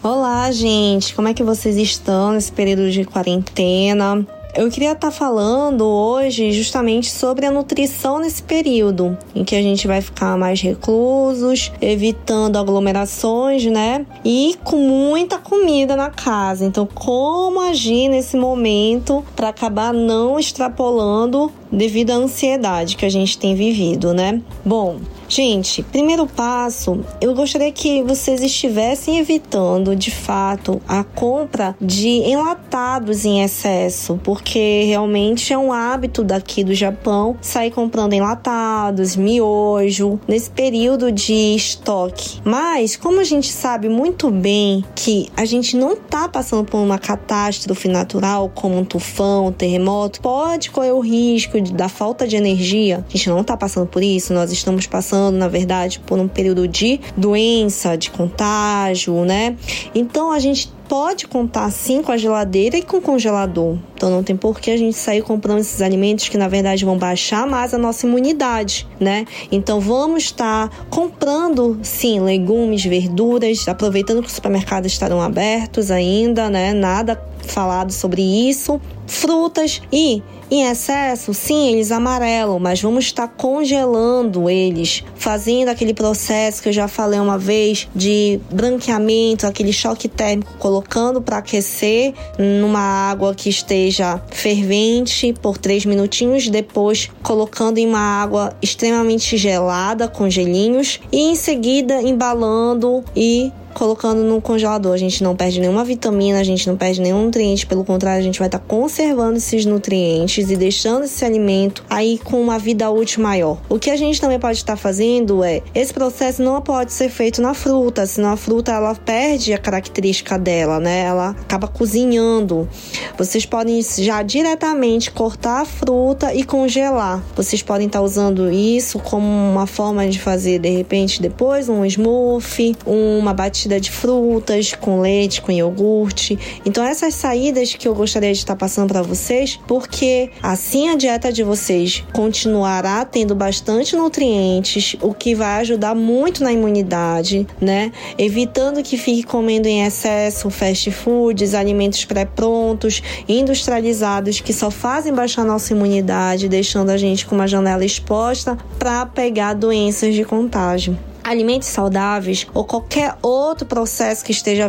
Olá, 0.03 0.51
gente. 0.51 1.15
Como 1.15 1.29
é 1.29 1.35
que 1.35 1.45
vocês 1.45 1.77
estão 1.77 2.33
nesse 2.33 2.51
período 2.51 2.91
de 2.91 3.05
quarentena? 3.05 4.27
Eu 4.55 4.71
queria 4.71 4.93
estar 4.93 5.09
tá 5.09 5.11
falando 5.11 5.85
hoje 5.85 6.53
justamente 6.53 7.11
sobre 7.11 7.47
a 7.47 7.51
nutrição 7.51 8.19
nesse 8.19 8.43
período, 8.43 9.17
em 9.35 9.45
que 9.45 9.55
a 9.55 9.63
gente 9.63 9.87
vai 9.87 10.01
ficar 10.01 10.37
mais 10.37 10.61
reclusos, 10.61 11.71
evitando 11.81 12.57
aglomerações, 12.57 13.65
né? 13.67 14.05
E 14.25 14.57
com 14.65 14.77
muita 14.77 15.39
comida 15.39 15.95
na 15.95 16.11
casa. 16.11 16.65
Então, 16.65 16.87
como 16.87 17.61
agir 17.61 18.09
nesse 18.09 18.37
momento 18.37 19.25
para 19.37 19.49
acabar 19.51 19.93
não 19.93 20.39
extrapolando 20.39 21.53
devido 21.71 22.11
à 22.11 22.15
ansiedade 22.15 22.97
que 22.97 23.05
a 23.05 23.11
gente 23.11 23.39
tem 23.39 23.55
vivido, 23.55 24.15
né? 24.15 24.41
Bom, 24.65 24.99
Gente, 25.29 25.83
primeiro 25.83 26.27
passo, 26.27 27.05
eu 27.21 27.35
gostaria 27.35 27.71
que 27.71 28.03
vocês 28.03 28.41
estivessem 28.41 29.19
evitando 29.19 29.95
de 29.95 30.11
fato 30.11 30.81
a 30.89 31.05
compra 31.05 31.77
de 31.79 32.09
enlatados 32.09 33.27
em 33.27 33.43
excesso, 33.43 34.19
porque 34.25 34.85
realmente 34.87 35.53
é 35.53 35.59
um 35.59 35.71
hábito 35.71 36.25
daqui 36.25 36.65
do 36.65 36.73
Japão 36.73 37.37
sair 37.43 37.71
comprando 37.71 38.15
enlatados, 38.15 39.17
miojo, 39.17 40.19
nesse 40.27 40.49
período 40.49 41.13
de 41.13 41.55
estoque. 41.55 42.41
Mas, 42.43 42.97
como 42.97 43.21
a 43.21 43.25
gente 43.25 43.53
sabe 43.53 43.87
muito 43.91 44.31
bem 44.31 44.83
que 44.95 45.29
a 45.37 45.45
gente 45.45 45.77
não 45.77 45.95
tá 45.95 46.27
passando 46.27 46.65
por 46.65 46.79
uma 46.79 46.99
catástrofe 46.99 47.87
natural, 47.87 48.51
como 48.55 48.79
um 48.79 48.85
tufão, 48.85 49.49
um 49.49 49.53
terremoto, 49.53 50.23
pode 50.23 50.71
correr 50.71 50.93
o 50.93 51.01
risco 51.01 51.61
da 51.61 51.91
falta 51.91 52.27
de 52.27 52.35
energia. 52.35 53.05
A 53.07 53.13
gente 53.15 53.29
não 53.29 53.45
tá 53.45 53.59
passando 53.59 53.87
por 53.87 54.03
isso, 54.03 54.33
nós 54.33 54.51
estamos 54.51 54.87
passando 54.87 55.18
passando, 55.19 55.37
na 55.37 55.49
verdade, 55.49 55.99
por 56.01 56.19
um 56.19 56.29
período 56.29 56.69
de 56.69 57.01
doença, 57.17 57.97
de 57.97 58.11
contágio, 58.11 59.25
né? 59.25 59.57
Então 59.95 60.31
a 60.31 60.39
gente 60.39 60.73
pode 60.89 61.27
contar 61.27 61.71
sim 61.71 62.03
com 62.03 62.13
a 62.13 62.17
geladeira 62.17 62.79
e 62.79 62.83
com 62.83 62.97
o 62.97 63.03
congelador. 63.03 63.77
Então 63.95 64.09
não 64.09 64.23
tem 64.23 64.37
por 64.37 64.59
que 64.59 64.71
a 64.71 64.77
gente 64.77 64.97
sair 64.97 65.21
comprando 65.23 65.59
esses 65.59 65.83
alimentos 65.83 66.29
que 66.29 66.39
na 66.39 66.49
verdade 66.49 66.85
vão 66.85 66.97
baixar 66.97 67.47
mais 67.47 67.75
a 67.75 67.79
nossa 67.79 68.07
imunidade, 68.07 68.87
né? 68.99 69.27
Então 69.51 69.81
vamos 69.81 70.25
estar 70.25 70.71
comprando 70.89 71.79
sim 71.83 72.21
legumes, 72.21 72.85
verduras, 72.85 73.69
aproveitando 73.69 74.23
que 74.23 74.29
os 74.29 74.35
supermercados 74.35 74.93
estarão 74.93 75.21
abertos 75.21 75.91
ainda, 75.91 76.49
né? 76.49 76.73
Nada 76.73 77.21
falado 77.41 77.93
sobre 77.93 78.23
isso. 78.23 78.81
Frutas 79.09 79.81
e 79.91 80.23
em 80.51 80.65
excesso, 80.65 81.35
sim, 81.35 81.73
eles 81.73 81.93
amarelam, 81.93 82.59
mas 82.59 82.81
vamos 82.81 83.05
estar 83.05 83.29
congelando 83.29 84.49
eles, 84.49 85.05
fazendo 85.15 85.69
aquele 85.69 85.93
processo 85.93 86.63
que 86.63 86.71
eu 86.71 86.73
já 86.73 86.89
falei 86.89 87.21
uma 87.21 87.37
vez 87.37 87.87
de 87.95 88.41
branqueamento, 88.51 89.47
aquele 89.47 89.75
choque 89.75 90.09
térmico, 90.09 90.55
colocando 90.59 91.21
para 91.21 91.39
aquecer 91.39 92.15
numa 92.39 93.11
água 93.11 93.35
que 93.35 93.51
esteja 93.51 94.23
fervente 94.31 95.35
por 95.35 95.59
três 95.59 95.85
minutinhos, 95.85 96.49
depois 96.49 97.11
colocando 97.23 97.77
em 97.77 97.87
uma 97.87 98.23
água 98.23 98.57
extremamente 98.63 99.37
gelada 99.37 100.09
com 100.09 100.31
gelinhos 100.31 100.99
e 101.13 101.31
em 101.31 101.35
seguida 101.35 102.01
embalando 102.01 103.05
e 103.15 103.53
colocando 103.79 104.25
no 104.25 104.41
congelador. 104.41 104.93
A 104.93 104.97
gente 104.97 105.23
não 105.23 105.37
perde 105.37 105.61
nenhuma 105.61 105.85
vitamina, 105.85 106.41
a 106.41 106.45
gente 106.45 106.69
não 106.69 106.77
perde 106.77 107.01
nenhum 107.01 107.25
nutriente, 107.27 107.67
pelo 107.67 107.85
contrário, 107.85 108.21
a 108.21 108.25
gente 108.25 108.39
vai 108.39 108.49
estar 108.49 108.59
tá 108.59 108.65
conservando 108.99 109.37
esses 109.37 109.65
nutrientes 109.65 110.51
e 110.51 110.57
deixando 110.57 111.05
esse 111.05 111.25
alimento 111.25 111.85
aí 111.89 112.19
com 112.19 112.41
uma 112.41 112.59
vida 112.59 112.91
útil 112.91 113.23
maior. 113.23 113.57
O 113.69 113.79
que 113.79 113.91
a 113.91 113.97
gente 113.97 114.21
também 114.21 114.41
pode 114.41 114.59
estar 114.59 114.77
fazendo 114.77 115.45
é, 115.45 115.63
esse 115.73 115.95
processo 115.95 116.43
não 116.43 116.61
pode 116.61 116.93
ser 116.93 117.09
feito 117.09 117.41
na 117.41 117.55
fruta, 117.55 118.05
senão 118.07 118.33
a 118.33 118.37
fruta 118.37 118.73
ela 118.73 118.97
perde 118.97 119.53
a 119.53 119.59
característica 119.59 120.37
dela, 120.37 120.81
né? 120.81 121.03
Ela 121.03 121.31
acaba 121.31 121.69
cozinhando. 121.69 122.69
Vocês 123.17 123.47
podem 123.47 123.81
já 123.83 124.21
diretamente 124.25 125.13
cortar 125.13 125.61
a 125.61 125.65
fruta 125.65 126.35
e 126.35 126.43
congelar. 126.43 127.23
Vocês 127.37 127.63
podem 127.63 127.87
estar 127.87 128.03
usando 128.03 128.51
isso 128.51 128.99
como 128.99 129.25
uma 129.25 129.69
forma 129.69 130.09
de 130.09 130.19
fazer 130.19 130.59
de 130.59 130.71
repente 130.71 131.23
depois 131.23 131.69
um 131.69 131.85
smoothie, 131.85 132.75
uma 132.85 133.33
batida 133.33 133.79
de 133.79 133.93
frutas, 133.93 134.75
com 134.75 135.01
leite, 135.01 135.41
com 135.41 135.53
iogurte. 135.53 136.37
Então 136.67 136.83
essas 136.83 137.15
saídas 137.15 137.77
que 137.77 137.87
eu 137.87 137.95
gostaria 137.95 138.33
de 138.33 138.39
estar 138.39 138.57
passando 138.57 138.88
para 138.89 139.03
vocês, 139.03 139.61
porque 139.69 140.31
assim 140.43 140.89
a 140.89 140.97
dieta 140.97 141.33
de 141.33 141.45
vocês 141.45 142.03
continuará 142.13 143.05
tendo 143.05 143.35
bastante 143.35 143.95
nutrientes, 143.95 144.97
o 145.01 145.15
que 145.15 145.35
vai 145.35 145.61
ajudar 145.61 145.95
muito 145.95 146.43
na 146.43 146.53
imunidade, 146.53 147.47
né? 147.61 147.93
Evitando 148.19 148.83
que 148.83 148.97
fique 148.97 149.23
comendo 149.23 149.69
em 149.69 149.85
excesso 149.85 150.51
fast 150.51 150.91
foods, 150.91 151.55
alimentos 151.55 152.05
pré-prontos, 152.05 153.03
industrializados 153.29 154.41
que 154.41 154.53
só 154.53 154.71
fazem 154.71 155.13
baixar 155.13 155.45
nossa 155.45 155.73
imunidade, 155.73 156.49
deixando 156.49 156.91
a 156.91 156.97
gente 156.97 157.27
com 157.27 157.35
uma 157.35 157.47
janela 157.47 157.85
exposta 157.85 158.57
para 158.79 159.07
pegar 159.07 159.55
doenças 159.55 160.15
de 160.15 160.25
contágio 160.25 160.99
alimentos 161.23 161.69
saudáveis 161.69 162.47
ou 162.55 162.65
qualquer 162.65 163.17
outro 163.23 163.67
processo 163.67 164.25
que 164.25 164.33
esteja 164.33 164.69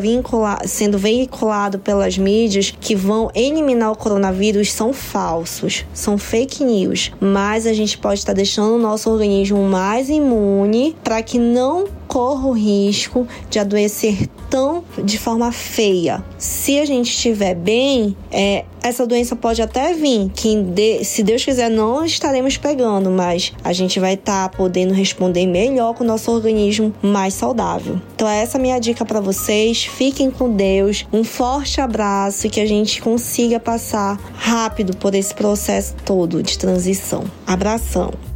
sendo 0.65 0.97
veiculado 0.97 1.79
pelas 1.79 2.17
mídias 2.17 2.73
que 2.79 2.95
vão 2.95 3.29
eliminar 3.33 3.91
o 3.91 3.95
coronavírus 3.95 4.71
são 4.71 4.93
falsos, 4.93 5.85
são 5.93 6.17
fake 6.17 6.63
news. 6.63 7.11
Mas 7.19 7.65
a 7.65 7.73
gente 7.73 7.97
pode 7.97 8.19
estar 8.19 8.33
deixando 8.33 8.75
o 8.75 8.79
nosso 8.79 9.09
organismo 9.09 9.61
mais 9.63 10.09
imune 10.09 10.95
para 11.03 11.21
que 11.21 11.37
não 11.37 11.85
corra 12.09 12.47
o 12.47 12.51
risco 12.51 13.27
de 13.51 13.59
adoecer 13.59 14.27
tão 14.49 14.83
de 15.01 15.17
forma 15.19 15.51
feia. 15.51 16.25
Se 16.39 16.79
a 16.79 16.85
gente 16.85 17.11
estiver 17.11 17.53
bem, 17.53 18.17
é, 18.31 18.65
essa 18.81 19.05
doença 19.05 19.35
pode 19.35 19.61
até 19.61 19.93
vir, 19.93 20.29
que 20.33 20.55
de, 20.55 21.03
se 21.03 21.21
Deus 21.21 21.45
quiser 21.45 21.69
não 21.69 22.03
estaremos 22.03 22.57
pegando, 22.57 23.11
mas 23.11 23.53
a 23.63 23.71
gente 23.71 23.99
vai 23.99 24.15
estar 24.15 24.49
tá 24.49 24.57
podendo 24.57 24.91
responder 24.91 25.45
melhor 25.45 25.93
com 25.93 26.03
o 26.03 26.07
nosso 26.07 26.31
organismo 26.31 26.93
mais 27.01 27.35
saudável. 27.35 28.01
Então 28.15 28.27
essa 28.27 28.57
é 28.57 28.59
a 28.59 28.61
minha 28.61 28.79
dica 28.79 29.05
para 29.05 29.21
vocês. 29.21 29.85
Fiquem 29.85 30.31
com 30.31 30.51
Deus. 30.51 31.05
Um 31.13 31.23
forte 31.23 31.79
abraço 31.79 32.47
e 32.47 32.49
que 32.49 32.59
a 32.59 32.65
gente 32.65 33.01
consiga 33.01 33.59
passar 33.59 34.19
rápido 34.33 34.97
por 34.97 35.13
esse 35.13 35.33
processo 35.33 35.93
todo 36.03 36.41
de 36.41 36.57
transição. 36.57 37.23
Abração. 37.45 38.28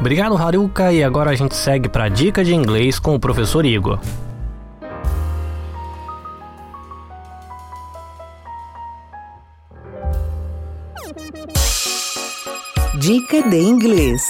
Obrigado, 0.00 0.36
Haruka, 0.36 0.92
e 0.92 1.02
agora 1.02 1.30
a 1.30 1.34
gente 1.34 1.54
segue 1.54 1.88
para 1.88 2.04
a 2.04 2.08
dica 2.08 2.44
de 2.44 2.54
inglês 2.54 2.98
com 2.98 3.14
o 3.14 3.20
professor 3.20 3.64
Igor. 3.64 3.98
Dica 12.98 13.42
de 13.48 13.58
inglês. 13.58 14.22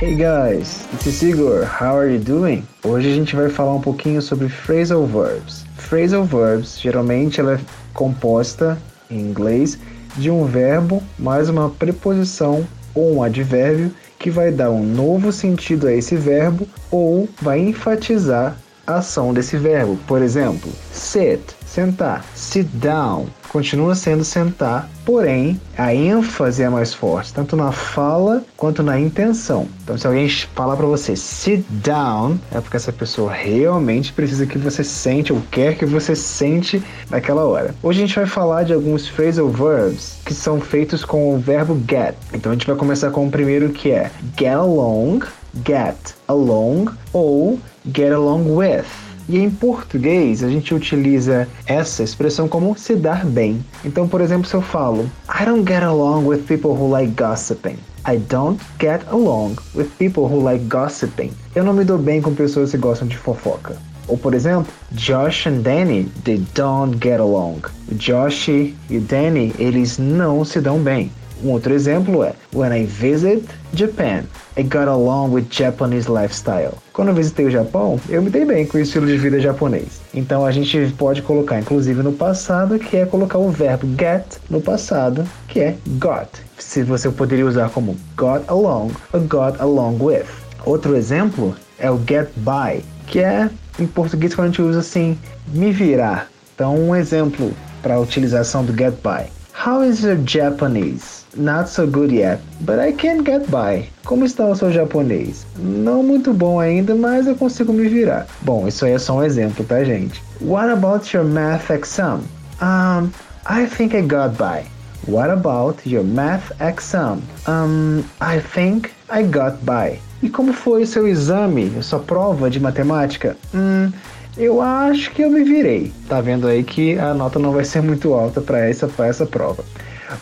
Hey 0.00 0.14
guys, 0.14 0.86
this 0.92 1.06
is 1.06 1.22
Igor. 1.22 1.64
How 1.64 1.98
are 1.98 2.10
you 2.10 2.18
doing? 2.18 2.64
Hoje 2.82 3.10
a 3.10 3.14
gente 3.14 3.36
vai 3.36 3.50
falar 3.50 3.74
um 3.74 3.82
pouquinho 3.82 4.22
sobre 4.22 4.48
phrasal 4.48 5.06
verbs. 5.06 5.66
Phrasal 5.76 6.24
verbs, 6.24 6.80
geralmente 6.80 7.38
ela 7.38 7.54
é 7.54 7.60
composta 7.92 8.78
em 9.10 9.18
inglês, 9.18 9.78
de 10.16 10.30
um 10.30 10.44
verbo 10.44 11.02
mais 11.18 11.48
uma 11.48 11.70
preposição 11.70 12.66
ou 12.94 13.16
um 13.16 13.22
advérbio 13.22 13.92
que 14.18 14.30
vai 14.30 14.50
dar 14.50 14.70
um 14.70 14.84
novo 14.84 15.32
sentido 15.32 15.86
a 15.86 15.92
esse 15.92 16.16
verbo 16.16 16.68
ou 16.90 17.28
vai 17.40 17.58
enfatizar 17.58 18.56
a 18.86 18.96
ação 18.96 19.32
desse 19.32 19.56
verbo. 19.56 19.98
Por 20.06 20.20
exemplo, 20.20 20.70
sit, 20.92 21.40
sentar, 21.70 22.24
sit 22.34 22.66
down, 22.74 23.26
continua 23.48 23.94
sendo 23.94 24.24
sentar, 24.24 24.88
porém 25.04 25.60
a 25.78 25.94
ênfase 25.94 26.64
é 26.64 26.68
mais 26.68 26.92
forte, 26.92 27.32
tanto 27.32 27.54
na 27.56 27.70
fala 27.70 28.42
quanto 28.56 28.82
na 28.82 28.98
intenção. 28.98 29.68
Então, 29.84 29.96
se 29.96 30.04
alguém 30.04 30.28
falar 30.28 30.76
para 30.76 30.86
você 30.86 31.14
sit 31.14 31.64
down, 31.68 32.38
é 32.50 32.60
porque 32.60 32.76
essa 32.76 32.92
pessoa 32.92 33.32
realmente 33.32 34.12
precisa 34.12 34.46
que 34.46 34.58
você 34.58 34.82
sente 34.82 35.32
ou 35.32 35.40
quer 35.48 35.76
que 35.76 35.86
você 35.86 36.16
sente 36.16 36.82
naquela 37.08 37.44
hora. 37.44 37.72
Hoje 37.82 38.02
a 38.02 38.06
gente 38.06 38.16
vai 38.16 38.26
falar 38.26 38.64
de 38.64 38.72
alguns 38.72 39.06
phrasal 39.06 39.48
verbs 39.48 40.18
que 40.24 40.34
são 40.34 40.60
feitos 40.60 41.04
com 41.04 41.34
o 41.34 41.38
verbo 41.38 41.80
get. 41.88 42.16
Então 42.34 42.50
a 42.50 42.54
gente 42.56 42.66
vai 42.66 42.74
começar 42.74 43.10
com 43.10 43.28
o 43.28 43.30
primeiro 43.30 43.70
que 43.70 43.92
é 43.92 44.10
get 44.36 44.54
along, 44.54 45.20
get 45.64 45.96
along 46.26 46.90
ou 47.12 47.60
get 47.94 48.12
along 48.12 48.56
with. 48.56 49.09
E 49.30 49.38
em 49.38 49.48
português, 49.48 50.42
a 50.42 50.48
gente 50.48 50.74
utiliza 50.74 51.46
essa 51.64 52.02
expressão 52.02 52.48
como 52.48 52.76
se 52.76 52.96
dar 52.96 53.24
bem. 53.24 53.64
Então, 53.84 54.08
por 54.08 54.20
exemplo, 54.20 54.44
se 54.44 54.54
eu 54.54 54.60
falo 54.60 55.08
I 55.28 55.44
don't 55.44 55.64
get 55.64 55.84
along 55.84 56.26
with 56.26 56.38
people 56.48 56.72
who 56.72 56.90
like 56.90 57.12
gossiping. 57.16 57.78
I 58.04 58.16
don't 58.16 58.60
get 58.80 59.06
along 59.08 59.54
with 59.72 59.86
people 60.00 60.24
who 60.24 60.42
like 60.42 60.64
gossiping. 60.64 61.30
Eu 61.54 61.62
não 61.62 61.72
me 61.72 61.84
dou 61.84 61.96
bem 61.96 62.20
com 62.20 62.34
pessoas 62.34 62.72
que 62.72 62.76
gostam 62.76 63.06
de 63.06 63.16
fofoca. 63.16 63.76
Ou, 64.08 64.18
por 64.18 64.34
exemplo, 64.34 64.66
Josh 64.90 65.46
and 65.46 65.60
Danny, 65.60 66.10
they 66.24 66.44
don't 66.56 66.98
get 67.00 67.20
along. 67.20 67.60
Josh 67.92 68.48
e 68.48 68.74
Danny, 68.90 69.54
eles 69.60 69.96
não 69.96 70.44
se 70.44 70.60
dão 70.60 70.80
bem. 70.80 71.12
Um 71.42 71.50
outro 71.52 71.72
exemplo 71.72 72.22
é 72.22 72.34
When 72.54 72.82
I 72.82 72.84
visit 72.84 73.44
Japan, 73.72 74.24
I 74.56 74.62
got 74.62 74.88
along 74.88 75.32
with 75.32 75.46
Japanese 75.50 76.10
lifestyle. 76.10 76.74
Quando 76.92 77.08
eu 77.08 77.14
visitei 77.14 77.46
o 77.46 77.50
Japão, 77.50 77.98
eu 78.08 78.20
me 78.20 78.28
dei 78.28 78.44
bem 78.44 78.66
com 78.66 78.76
o 78.76 78.80
estilo 78.80 79.06
de 79.06 79.16
vida 79.16 79.40
japonês. 79.40 80.00
Então 80.12 80.44
a 80.44 80.50
gente 80.50 80.92
pode 80.98 81.22
colocar, 81.22 81.58
inclusive 81.58 82.02
no 82.02 82.12
passado, 82.12 82.78
que 82.78 82.96
é 82.98 83.06
colocar 83.06 83.38
o 83.38 83.50
verbo 83.50 83.86
get 83.98 84.24
no 84.50 84.60
passado, 84.60 85.26
que 85.48 85.60
é 85.60 85.76
got. 85.98 86.28
Se 86.58 86.82
você 86.82 87.08
poderia 87.10 87.46
usar 87.46 87.70
como 87.70 87.96
got 88.16 88.42
along 88.48 88.90
ou 89.12 89.20
got 89.20 89.58
along 89.60 89.96
with. 89.98 90.26
Outro 90.66 90.94
exemplo 90.94 91.56
é 91.78 91.90
o 91.90 91.98
get 92.06 92.28
by, 92.36 92.84
que 93.06 93.20
é 93.20 93.48
em 93.78 93.86
português 93.86 94.34
quando 94.34 94.48
a 94.48 94.50
gente 94.50 94.62
usa 94.62 94.80
assim, 94.80 95.16
me 95.48 95.72
virar. 95.72 96.28
Então 96.54 96.76
um 96.78 96.94
exemplo 96.94 97.50
para 97.80 97.94
a 97.94 98.00
utilização 98.00 98.62
do 98.62 98.76
get 98.76 98.92
by. 99.02 99.30
How 99.66 99.82
is 99.82 100.02
your 100.02 100.18
Japanese? 100.26 101.19
Not 101.36 101.68
so 101.68 101.86
good 101.86 102.12
yet, 102.12 102.40
but 102.62 102.80
I 102.80 102.92
can 102.92 103.22
get 103.24 103.48
by. 103.50 103.88
Como 104.04 104.24
está 104.24 104.46
o 104.46 104.56
seu 104.56 104.72
japonês? 104.72 105.46
Não 105.56 106.02
muito 106.02 106.32
bom 106.32 106.58
ainda, 106.58 106.94
mas 106.94 107.26
eu 107.26 107.36
consigo 107.36 107.72
me 107.72 107.88
virar. 107.88 108.26
Bom, 108.42 108.66
isso 108.66 108.84
aí 108.84 108.92
é 108.92 108.98
só 108.98 109.18
um 109.18 109.22
exemplo, 109.22 109.64
tá, 109.64 109.84
gente? 109.84 110.20
What 110.40 110.70
about 110.70 111.16
your 111.16 111.24
math 111.24 111.70
exam? 111.70 112.22
Um, 112.60 113.10
I 113.48 113.66
think 113.66 113.96
I 113.96 114.02
got 114.02 114.36
by. 114.36 114.66
What 115.06 115.30
about 115.30 115.88
your 115.88 116.04
math 116.04 116.50
exam? 116.60 117.22
Um, 117.46 118.02
I 118.20 118.40
think 118.40 118.90
I 119.08 119.22
got 119.22 119.58
by. 119.62 120.00
E 120.22 120.28
como 120.28 120.52
foi 120.52 120.82
o 120.82 120.86
seu 120.86 121.06
exame, 121.06 121.72
a 121.78 121.82
sua 121.82 122.00
prova 122.00 122.50
de 122.50 122.58
matemática? 122.58 123.36
Hum, 123.54 123.92
eu 124.36 124.60
acho 124.60 125.12
que 125.12 125.22
eu 125.22 125.30
me 125.30 125.44
virei. 125.44 125.92
Tá 126.08 126.20
vendo 126.20 126.46
aí 126.46 126.62
que 126.62 126.98
a 126.98 127.14
nota 127.14 127.38
não 127.38 127.52
vai 127.52 127.64
ser 127.64 127.82
muito 127.82 128.12
alta 128.14 128.40
para 128.40 128.68
essa, 128.68 128.90
essa 128.98 129.24
prova. 129.24 129.64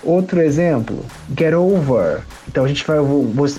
Outro 0.03 0.41
exemplo, 0.41 1.05
get 1.37 1.55
over. 1.55 2.23
Então 2.47 2.65
a 2.65 2.69
gente 2.69 2.85
vai 2.87 2.99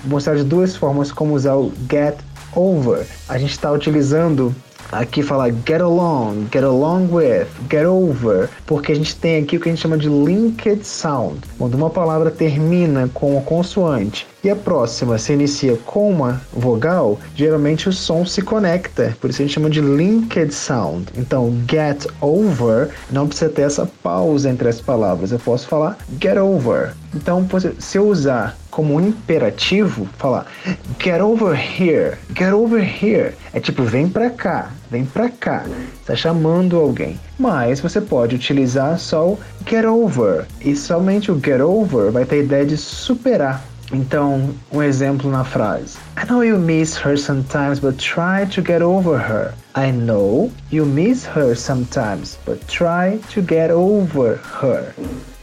mostrar 0.04 0.36
de 0.36 0.44
duas 0.44 0.76
formas 0.76 1.12
como 1.12 1.34
usar 1.34 1.56
o 1.56 1.72
get 1.90 2.16
over. 2.54 3.06
A 3.28 3.38
gente 3.38 3.52
está 3.52 3.70
utilizando 3.70 4.54
aqui 4.92 5.22
falar 5.22 5.50
get 5.66 5.80
along, 5.80 6.46
get 6.52 6.64
along 6.64 7.08
with, 7.12 7.46
get 7.70 7.86
over, 7.86 8.48
porque 8.66 8.92
a 8.92 8.94
gente 8.94 9.14
tem 9.16 9.42
aqui 9.42 9.56
o 9.56 9.60
que 9.60 9.68
a 9.68 9.72
gente 9.72 9.82
chama 9.82 9.96
de 9.96 10.08
linked 10.08 10.84
sound. 10.84 11.40
Quando 11.58 11.74
uma 11.74 11.90
palavra 11.90 12.30
termina 12.30 13.08
com 13.12 13.38
a 13.38 13.42
consoante 13.42 14.26
e 14.42 14.50
a 14.50 14.56
próxima 14.56 15.18
se 15.18 15.32
inicia 15.32 15.76
com 15.84 16.10
uma 16.10 16.40
vogal, 16.52 17.18
geralmente 17.34 17.88
o 17.88 17.92
som 17.92 18.24
se 18.24 18.42
conecta, 18.42 19.16
por 19.20 19.30
isso 19.30 19.42
a 19.42 19.44
gente 19.44 19.54
chama 19.54 19.70
de 19.70 19.80
linked 19.80 20.52
sound. 20.52 21.06
Então, 21.16 21.54
get 21.68 22.06
over 22.20 22.88
não 23.10 23.26
precisa 23.26 23.50
ter 23.50 23.62
essa 23.62 23.88
pausa 24.02 24.48
entre 24.48 24.68
as 24.68 24.80
palavras, 24.80 25.32
eu 25.32 25.38
posso 25.38 25.68
falar 25.68 25.98
get 26.20 26.36
over. 26.36 26.92
Então, 27.14 27.46
se 27.78 27.98
eu 27.98 28.08
usar 28.08 28.56
como 28.70 28.94
um 28.94 29.08
imperativo, 29.08 30.08
falar 30.16 30.46
get 31.02 31.20
over 31.20 31.54
here, 31.54 32.16
get 32.36 32.52
over 32.52 32.80
here, 32.80 33.34
é 33.52 33.58
tipo 33.58 33.82
vem 33.82 34.08
pra 34.08 34.30
cá, 34.30 34.70
vem 34.90 35.04
pra 35.04 35.28
cá, 35.28 35.64
está 36.00 36.14
chamando 36.14 36.78
alguém. 36.78 37.18
Mas 37.38 37.80
você 37.80 38.00
pode 38.00 38.36
utilizar 38.36 38.98
só 38.98 39.30
o 39.30 39.38
get 39.68 39.84
over 39.84 40.46
e 40.60 40.76
somente 40.76 41.32
o 41.32 41.40
get 41.40 41.60
over 41.60 42.12
vai 42.12 42.24
ter 42.24 42.36
a 42.36 42.38
ideia 42.38 42.64
de 42.64 42.76
superar. 42.76 43.69
Então, 43.92 44.50
um 44.72 44.82
exemplo 44.82 45.30
na 45.30 45.44
frase: 45.44 45.98
I 46.16 46.26
know 46.26 46.44
you 46.44 46.58
miss 46.58 46.96
her 46.96 47.16
sometimes, 47.16 47.80
but 47.80 47.96
try 47.96 48.46
to 48.46 48.62
get 48.62 48.82
over 48.82 49.18
her. 49.18 49.52
I 49.74 49.92
know 49.92 50.50
you 50.70 50.84
miss 50.84 51.26
her 51.26 51.54
sometimes, 51.54 52.38
but 52.44 52.60
try 52.66 53.18
to 53.32 53.40
get 53.40 53.70
over 53.70 54.38
her. 54.60 54.94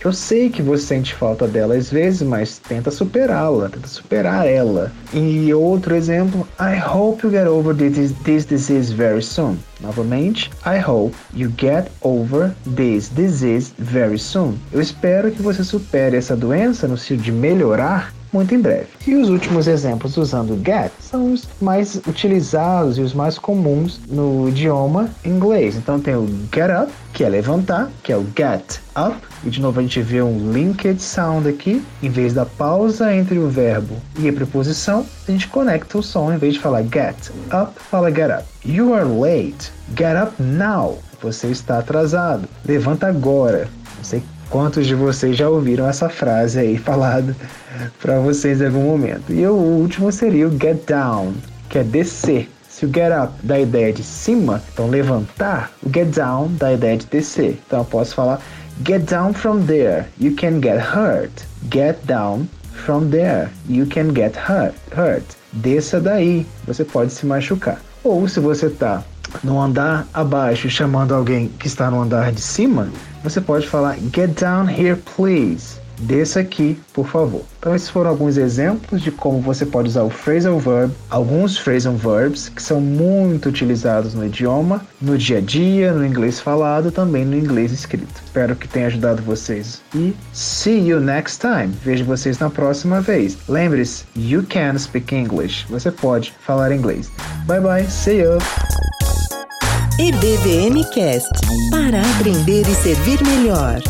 Eu 0.03 0.13
sei 0.13 0.49
que 0.49 0.61
você 0.61 0.85
sente 0.85 1.13
falta 1.13 1.47
dela 1.47 1.75
às 1.75 1.89
vezes, 1.89 2.21
mas 2.21 2.59
tenta 2.59 2.91
superá-la, 2.91 3.67
tenta 3.67 3.87
superar 3.87 4.47
ela. 4.47 4.91
E 5.11 5.53
outro 5.53 5.95
exemplo, 5.95 6.47
I 6.59 6.79
hope 6.79 7.25
you 7.25 7.31
get 7.31 7.47
over 7.47 7.75
this, 7.75 8.13
this 8.23 8.45
disease 8.45 8.93
very 8.93 9.21
soon. 9.21 9.57
Novamente, 9.81 10.51
I 10.65 10.79
hope 10.79 11.15
you 11.33 11.51
get 11.57 11.91
over 12.01 12.53
this 12.75 13.09
disease 13.09 13.73
very 13.77 14.19
soon. 14.19 14.55
Eu 14.71 14.81
espero 14.81 15.31
que 15.31 15.41
você 15.41 15.63
supere 15.63 16.15
essa 16.15 16.35
doença 16.35 16.87
no 16.87 16.97
sentido 16.97 17.23
de 17.23 17.31
melhorar 17.31 18.13
muito 18.37 18.53
em 18.53 18.61
breve. 18.61 18.87
E 19.05 19.15
os 19.15 19.29
últimos 19.29 19.67
exemplos 19.67 20.15
usando 20.15 20.55
get 20.63 20.91
são 20.99 21.33
os 21.33 21.47
mais 21.59 21.95
utilizados 22.07 22.97
e 22.97 23.01
os 23.01 23.13
mais 23.13 23.39
comuns 23.39 23.99
no 24.07 24.47
idioma 24.49 25.09
inglês. 25.25 25.75
Então 25.75 25.99
tem 25.99 26.15
o 26.15 26.27
get 26.53 26.69
up, 26.69 26.91
que 27.13 27.23
é 27.23 27.29
levantar, 27.29 27.89
que 28.03 28.11
é 28.11 28.17
o 28.17 28.25
get 28.37 28.79
up. 28.95 29.17
E 29.43 29.49
de 29.49 29.59
novo 29.59 29.79
a 29.79 29.81
gente 29.81 30.01
vê 30.01 30.21
um 30.21 30.51
linked 30.51 31.01
sound 31.01 31.49
aqui. 31.49 31.83
Em 32.03 32.09
vez 32.09 32.31
da 32.33 32.45
pausa 32.45 33.13
entre 33.13 33.39
o 33.39 33.49
verbo 33.49 33.95
e 34.19 34.29
a 34.29 34.33
preposição, 34.33 35.03
a 35.27 35.31
gente 35.31 35.47
conecta 35.47 35.97
o 35.97 36.03
som. 36.03 36.31
Em 36.31 36.37
vez 36.37 36.53
de 36.53 36.59
falar 36.59 36.83
get 36.83 37.31
up, 37.51 37.73
fala 37.89 38.11
get 38.11 38.29
up. 38.29 38.45
You 38.63 38.93
are 38.93 39.05
late. 39.05 39.71
Get 39.97 40.15
up 40.15 40.41
now. 40.41 40.99
Você 41.21 41.47
está 41.47 41.79
atrasado. 41.79 42.47
Levanta 42.63 43.07
agora. 43.07 43.67
Sei 44.03 44.21
quantos 44.49 44.87
de 44.87 44.95
vocês 44.95 45.35
já 45.35 45.49
ouviram 45.49 45.87
essa 45.87 46.09
frase 46.09 46.59
aí 46.59 46.77
falada 46.79 47.35
para 48.01 48.19
vocês 48.19 48.61
em 48.61 48.65
algum 48.65 48.83
momento. 48.83 49.31
E 49.31 49.45
o 49.45 49.53
último 49.53 50.11
seria 50.11 50.47
o 50.47 50.51
get 50.51 50.85
down, 50.85 51.33
que 51.69 51.79
é 51.79 51.83
descer. 51.83 52.49
Se 52.69 52.85
o 52.85 52.89
get 52.89 53.11
up 53.11 53.33
dá 53.41 53.55
a 53.55 53.59
ideia 53.59 53.91
de 53.91 54.03
cima, 54.03 54.61
então 54.71 54.87
levantar, 54.87 55.71
o 55.83 55.89
get 55.91 56.09
down 56.15 56.49
dá 56.59 56.67
a 56.67 56.73
ideia 56.73 56.97
de 56.97 57.07
descer. 57.07 57.59
Então 57.65 57.79
eu 57.79 57.85
posso 57.85 58.13
falar 58.13 58.39
get 58.85 59.01
down 59.09 59.33
from 59.33 59.65
there, 59.65 60.05
you 60.19 60.35
can 60.35 60.61
get 60.61 60.79
hurt. 60.79 61.31
Get 61.71 61.97
down 62.05 62.47
from 62.85 63.09
there, 63.09 63.49
you 63.67 63.87
can 63.87 64.13
get 64.13 64.35
hurt. 64.35 64.75
hurt. 64.95 65.25
Desça 65.53 65.99
daí, 65.99 66.45
você 66.65 66.83
pode 66.83 67.11
se 67.11 67.25
machucar. 67.25 67.81
Ou 68.03 68.27
se 68.27 68.39
você 68.39 68.67
está 68.67 69.03
no 69.43 69.61
andar 69.61 70.07
abaixo 70.13 70.69
chamando 70.69 71.13
alguém 71.13 71.49
que 71.59 71.67
está 71.67 71.89
no 71.89 72.01
andar 72.01 72.31
de 72.31 72.41
cima, 72.41 72.89
você 73.23 73.41
pode 73.41 73.67
falar 73.67 73.97
get 74.13 74.39
down 74.39 74.69
here 74.69 74.95
please. 75.15 75.87
Desça 75.99 76.41
aqui, 76.41 76.79
por 76.93 77.07
favor. 77.07 77.41
Então, 77.59 77.75
esses 77.75 77.89
foram 77.89 78.11
alguns 78.11 78.37
exemplos 78.37 79.01
de 79.01 79.11
como 79.11 79.41
você 79.41 79.65
pode 79.65 79.89
usar 79.89 80.03
o 80.03 80.09
phrasal 80.09 80.59
verb, 80.59 80.93
alguns 81.09 81.57
phrasal 81.57 81.95
verbs 81.95 82.49
que 82.49 82.61
são 82.61 82.79
muito 82.79 83.49
utilizados 83.49 84.13
no 84.13 84.25
idioma, 84.25 84.85
no 85.01 85.17
dia 85.17 85.39
a 85.39 85.41
dia, 85.41 85.91
no 85.91 86.05
inglês 86.05 86.39
falado, 86.39 86.91
também 86.91 87.25
no 87.25 87.35
inglês 87.35 87.71
escrito. 87.71 88.21
Espero 88.23 88.55
que 88.55 88.67
tenha 88.67 88.87
ajudado 88.87 89.23
vocês 89.23 89.81
e 89.95 90.15
see 90.33 90.87
you 90.87 90.99
next 90.99 91.41
time. 91.41 91.73
Vejo 91.83 92.05
vocês 92.05 92.37
na 92.37 92.49
próxima 92.49 93.01
vez. 93.01 93.37
Lembre-se, 93.47 94.05
you 94.15 94.43
can 94.47 94.77
speak 94.77 95.15
English. 95.15 95.65
Você 95.69 95.89
pode 95.89 96.33
falar 96.41 96.71
inglês. 96.71 97.11
Bye 97.47 97.61
bye, 97.61 97.83
see 97.89 98.19
you. 98.19 98.37
EBVN 99.99 100.83
Cast 100.93 101.31
para 101.71 101.99
aprender 102.01 102.61
e 102.69 102.75
servir 102.75 103.19
melhor. 103.23 103.81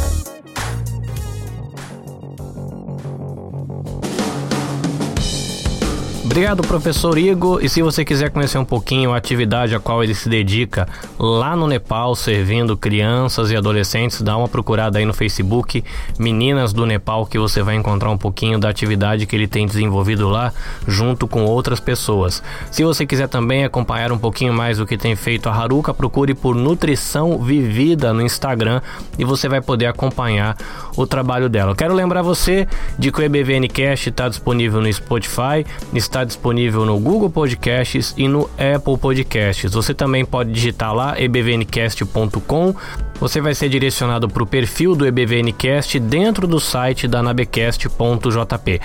Obrigado, 6.38 6.62
professor 6.62 7.18
Igor. 7.18 7.66
E 7.66 7.68
se 7.68 7.82
você 7.82 8.06
quiser 8.06 8.30
conhecer 8.30 8.60
um 8.60 8.64
pouquinho 8.64 9.12
a 9.12 9.18
atividade 9.18 9.74
a 9.74 9.80
qual 9.80 10.04
ele 10.04 10.14
se 10.14 10.30
dedica 10.30 10.88
lá 11.18 11.56
no 11.56 11.66
Nepal, 11.66 12.16
servindo 12.16 12.78
crianças 12.78 13.50
e 13.50 13.56
adolescentes, 13.56 14.22
dá 14.22 14.38
uma 14.38 14.48
procurada 14.48 15.00
aí 15.00 15.06
no 15.06 15.16
Facebook, 15.16 15.84
Meninas 16.20 16.74
do 16.74 16.86
Nepal, 16.86 17.26
que 17.26 17.40
você 17.40 17.64
vai 17.64 17.74
encontrar 17.74 18.12
um 18.12 18.20
pouquinho 18.20 18.60
da 18.60 18.70
atividade 18.70 19.26
que 19.26 19.36
ele 19.36 19.48
tem 19.48 19.66
desenvolvido 19.66 20.30
lá, 20.30 20.54
junto 20.88 21.28
com 21.28 21.44
outras 21.44 21.80
pessoas. 21.80 22.44
Se 22.70 22.84
você 22.84 23.04
quiser 23.04 23.28
também 23.28 23.66
acompanhar 23.66 24.12
um 24.12 24.20
pouquinho 24.20 24.54
mais 24.54 24.78
do 24.78 24.86
que 24.86 24.96
tem 24.96 25.16
feito 25.16 25.50
a 25.50 25.52
Haruka, 25.52 25.92
procure 25.92 26.36
por 26.36 26.54
Nutrição 26.54 27.40
Vivida 27.40 28.14
no 28.14 28.22
Instagram 28.22 28.80
e 29.18 29.26
você 29.26 29.50
vai 29.50 29.60
poder 29.60 29.88
acompanhar 29.88 30.56
o 30.96 31.08
trabalho 31.08 31.50
dela. 31.50 31.76
quero 31.76 31.96
lembrar 31.96 32.22
você 32.22 32.68
de 33.00 33.12
que 33.12 33.22
o 33.22 33.24
EBVN 33.24 33.68
Cast 33.68 34.10
está 34.10 34.30
disponível 34.30 34.80
no 34.82 34.94
Spotify, 34.94 35.66
está 35.96 36.27
disponível 36.28 36.86
no 36.86 37.00
Google 37.00 37.30
Podcasts 37.30 38.14
e 38.16 38.28
no 38.28 38.50
Apple 38.54 38.98
Podcasts. 38.98 39.74
Você 39.74 39.94
também 39.94 40.24
pode 40.24 40.52
digitar 40.52 40.94
lá 40.94 41.20
ebvncast.com. 41.20 42.76
Você 43.20 43.42
vai 43.42 43.56
ser 43.56 43.70
direcionado 43.70 44.30
para 44.30 44.44
o 44.44 44.46
perfil 44.46 44.96
do 44.96 45.08
EBVNcast 45.08 46.00
dentro 46.00 46.46
do 46.46 46.60
site 46.60 47.08
da 47.08 47.24
nabecast.jp. 47.24 48.80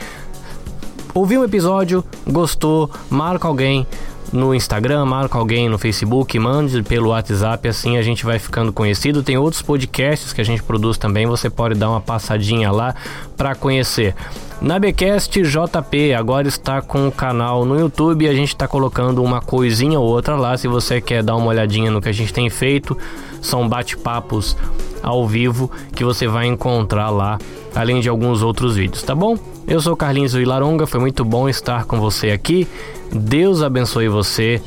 Ouviu 1.14 1.42
o 1.42 1.44
episódio? 1.44 2.02
Gostou? 2.26 2.90
Marca 3.10 3.46
alguém 3.46 3.86
no 4.32 4.54
Instagram, 4.54 5.04
marca 5.04 5.36
alguém 5.36 5.68
no 5.68 5.78
Facebook, 5.78 6.38
mande 6.38 6.82
pelo 6.82 7.10
WhatsApp, 7.10 7.68
assim 7.68 7.98
a 7.98 8.02
gente 8.02 8.24
vai 8.24 8.38
ficando 8.38 8.72
conhecido. 8.72 9.22
Tem 9.22 9.36
outros 9.36 9.60
podcasts 9.60 10.32
que 10.32 10.40
a 10.40 10.44
gente 10.44 10.62
produz 10.62 10.96
também, 10.96 11.26
você 11.26 11.50
pode 11.50 11.78
dar 11.78 11.90
uma 11.90 12.00
passadinha 12.00 12.72
lá 12.72 12.94
para 13.36 13.54
conhecer. 13.54 14.14
Na 14.60 14.78
Becast 14.78 15.42
JP 15.42 16.14
agora 16.14 16.48
está 16.48 16.80
com 16.80 17.08
o 17.08 17.12
canal 17.12 17.64
no 17.64 17.78
YouTube, 17.78 18.28
a 18.28 18.34
gente 18.34 18.48
está 18.48 18.66
colocando 18.66 19.22
uma 19.22 19.40
coisinha 19.40 19.98
ou 19.98 20.08
outra 20.08 20.36
lá. 20.36 20.56
Se 20.56 20.68
você 20.68 21.00
quer 21.00 21.22
dar 21.22 21.36
uma 21.36 21.48
olhadinha 21.48 21.90
no 21.90 22.00
que 22.00 22.08
a 22.08 22.12
gente 22.12 22.32
tem 22.32 22.48
feito, 22.48 22.96
são 23.40 23.68
bate-papos 23.68 24.56
ao 25.02 25.26
vivo 25.26 25.70
que 25.94 26.04
você 26.04 26.28
vai 26.28 26.46
encontrar 26.46 27.10
lá, 27.10 27.38
além 27.74 28.00
de 28.00 28.08
alguns 28.08 28.40
outros 28.40 28.76
vídeos, 28.76 29.02
tá 29.02 29.14
bom? 29.14 29.36
Eu 29.66 29.80
sou 29.80 29.96
Carlinhos 29.96 30.32
Vilaronga, 30.32 30.86
foi 30.86 31.00
muito 31.00 31.24
bom 31.24 31.48
estar 31.48 31.84
com 31.84 31.98
você 31.98 32.30
aqui. 32.30 32.68
Deus 33.12 33.62
abençoe 33.62 34.08
você. 34.08 34.60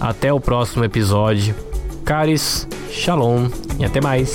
Até 0.00 0.32
o 0.32 0.40
próximo 0.40 0.84
episódio. 0.84 1.54
Caris, 2.04 2.66
Shalom 2.90 3.48
e 3.78 3.84
até 3.84 4.00
mais. 4.00 4.32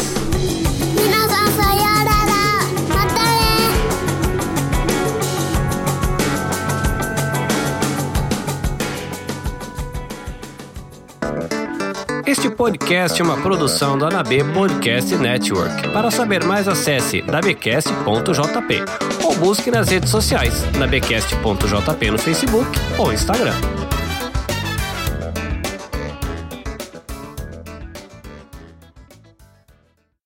Este 12.28 12.50
podcast 12.50 13.22
é 13.22 13.24
uma 13.24 13.38
produção 13.38 13.98
da 13.98 14.10
NAB 14.10 14.44
Podcast 14.54 15.16
Network. 15.16 15.90
Para 15.90 16.12
saber 16.12 16.44
mais, 16.44 16.68
acesse 16.68 17.22
nabcast.jp 17.22 19.15
busque 19.40 19.70
nas 19.70 19.90
redes 19.90 20.10
sociais 20.10 20.66
nabcast.jp 20.78 22.12
no 22.12 22.18
Facebook 22.18 22.68
ou 22.98 23.12
Instagram. 23.12 23.85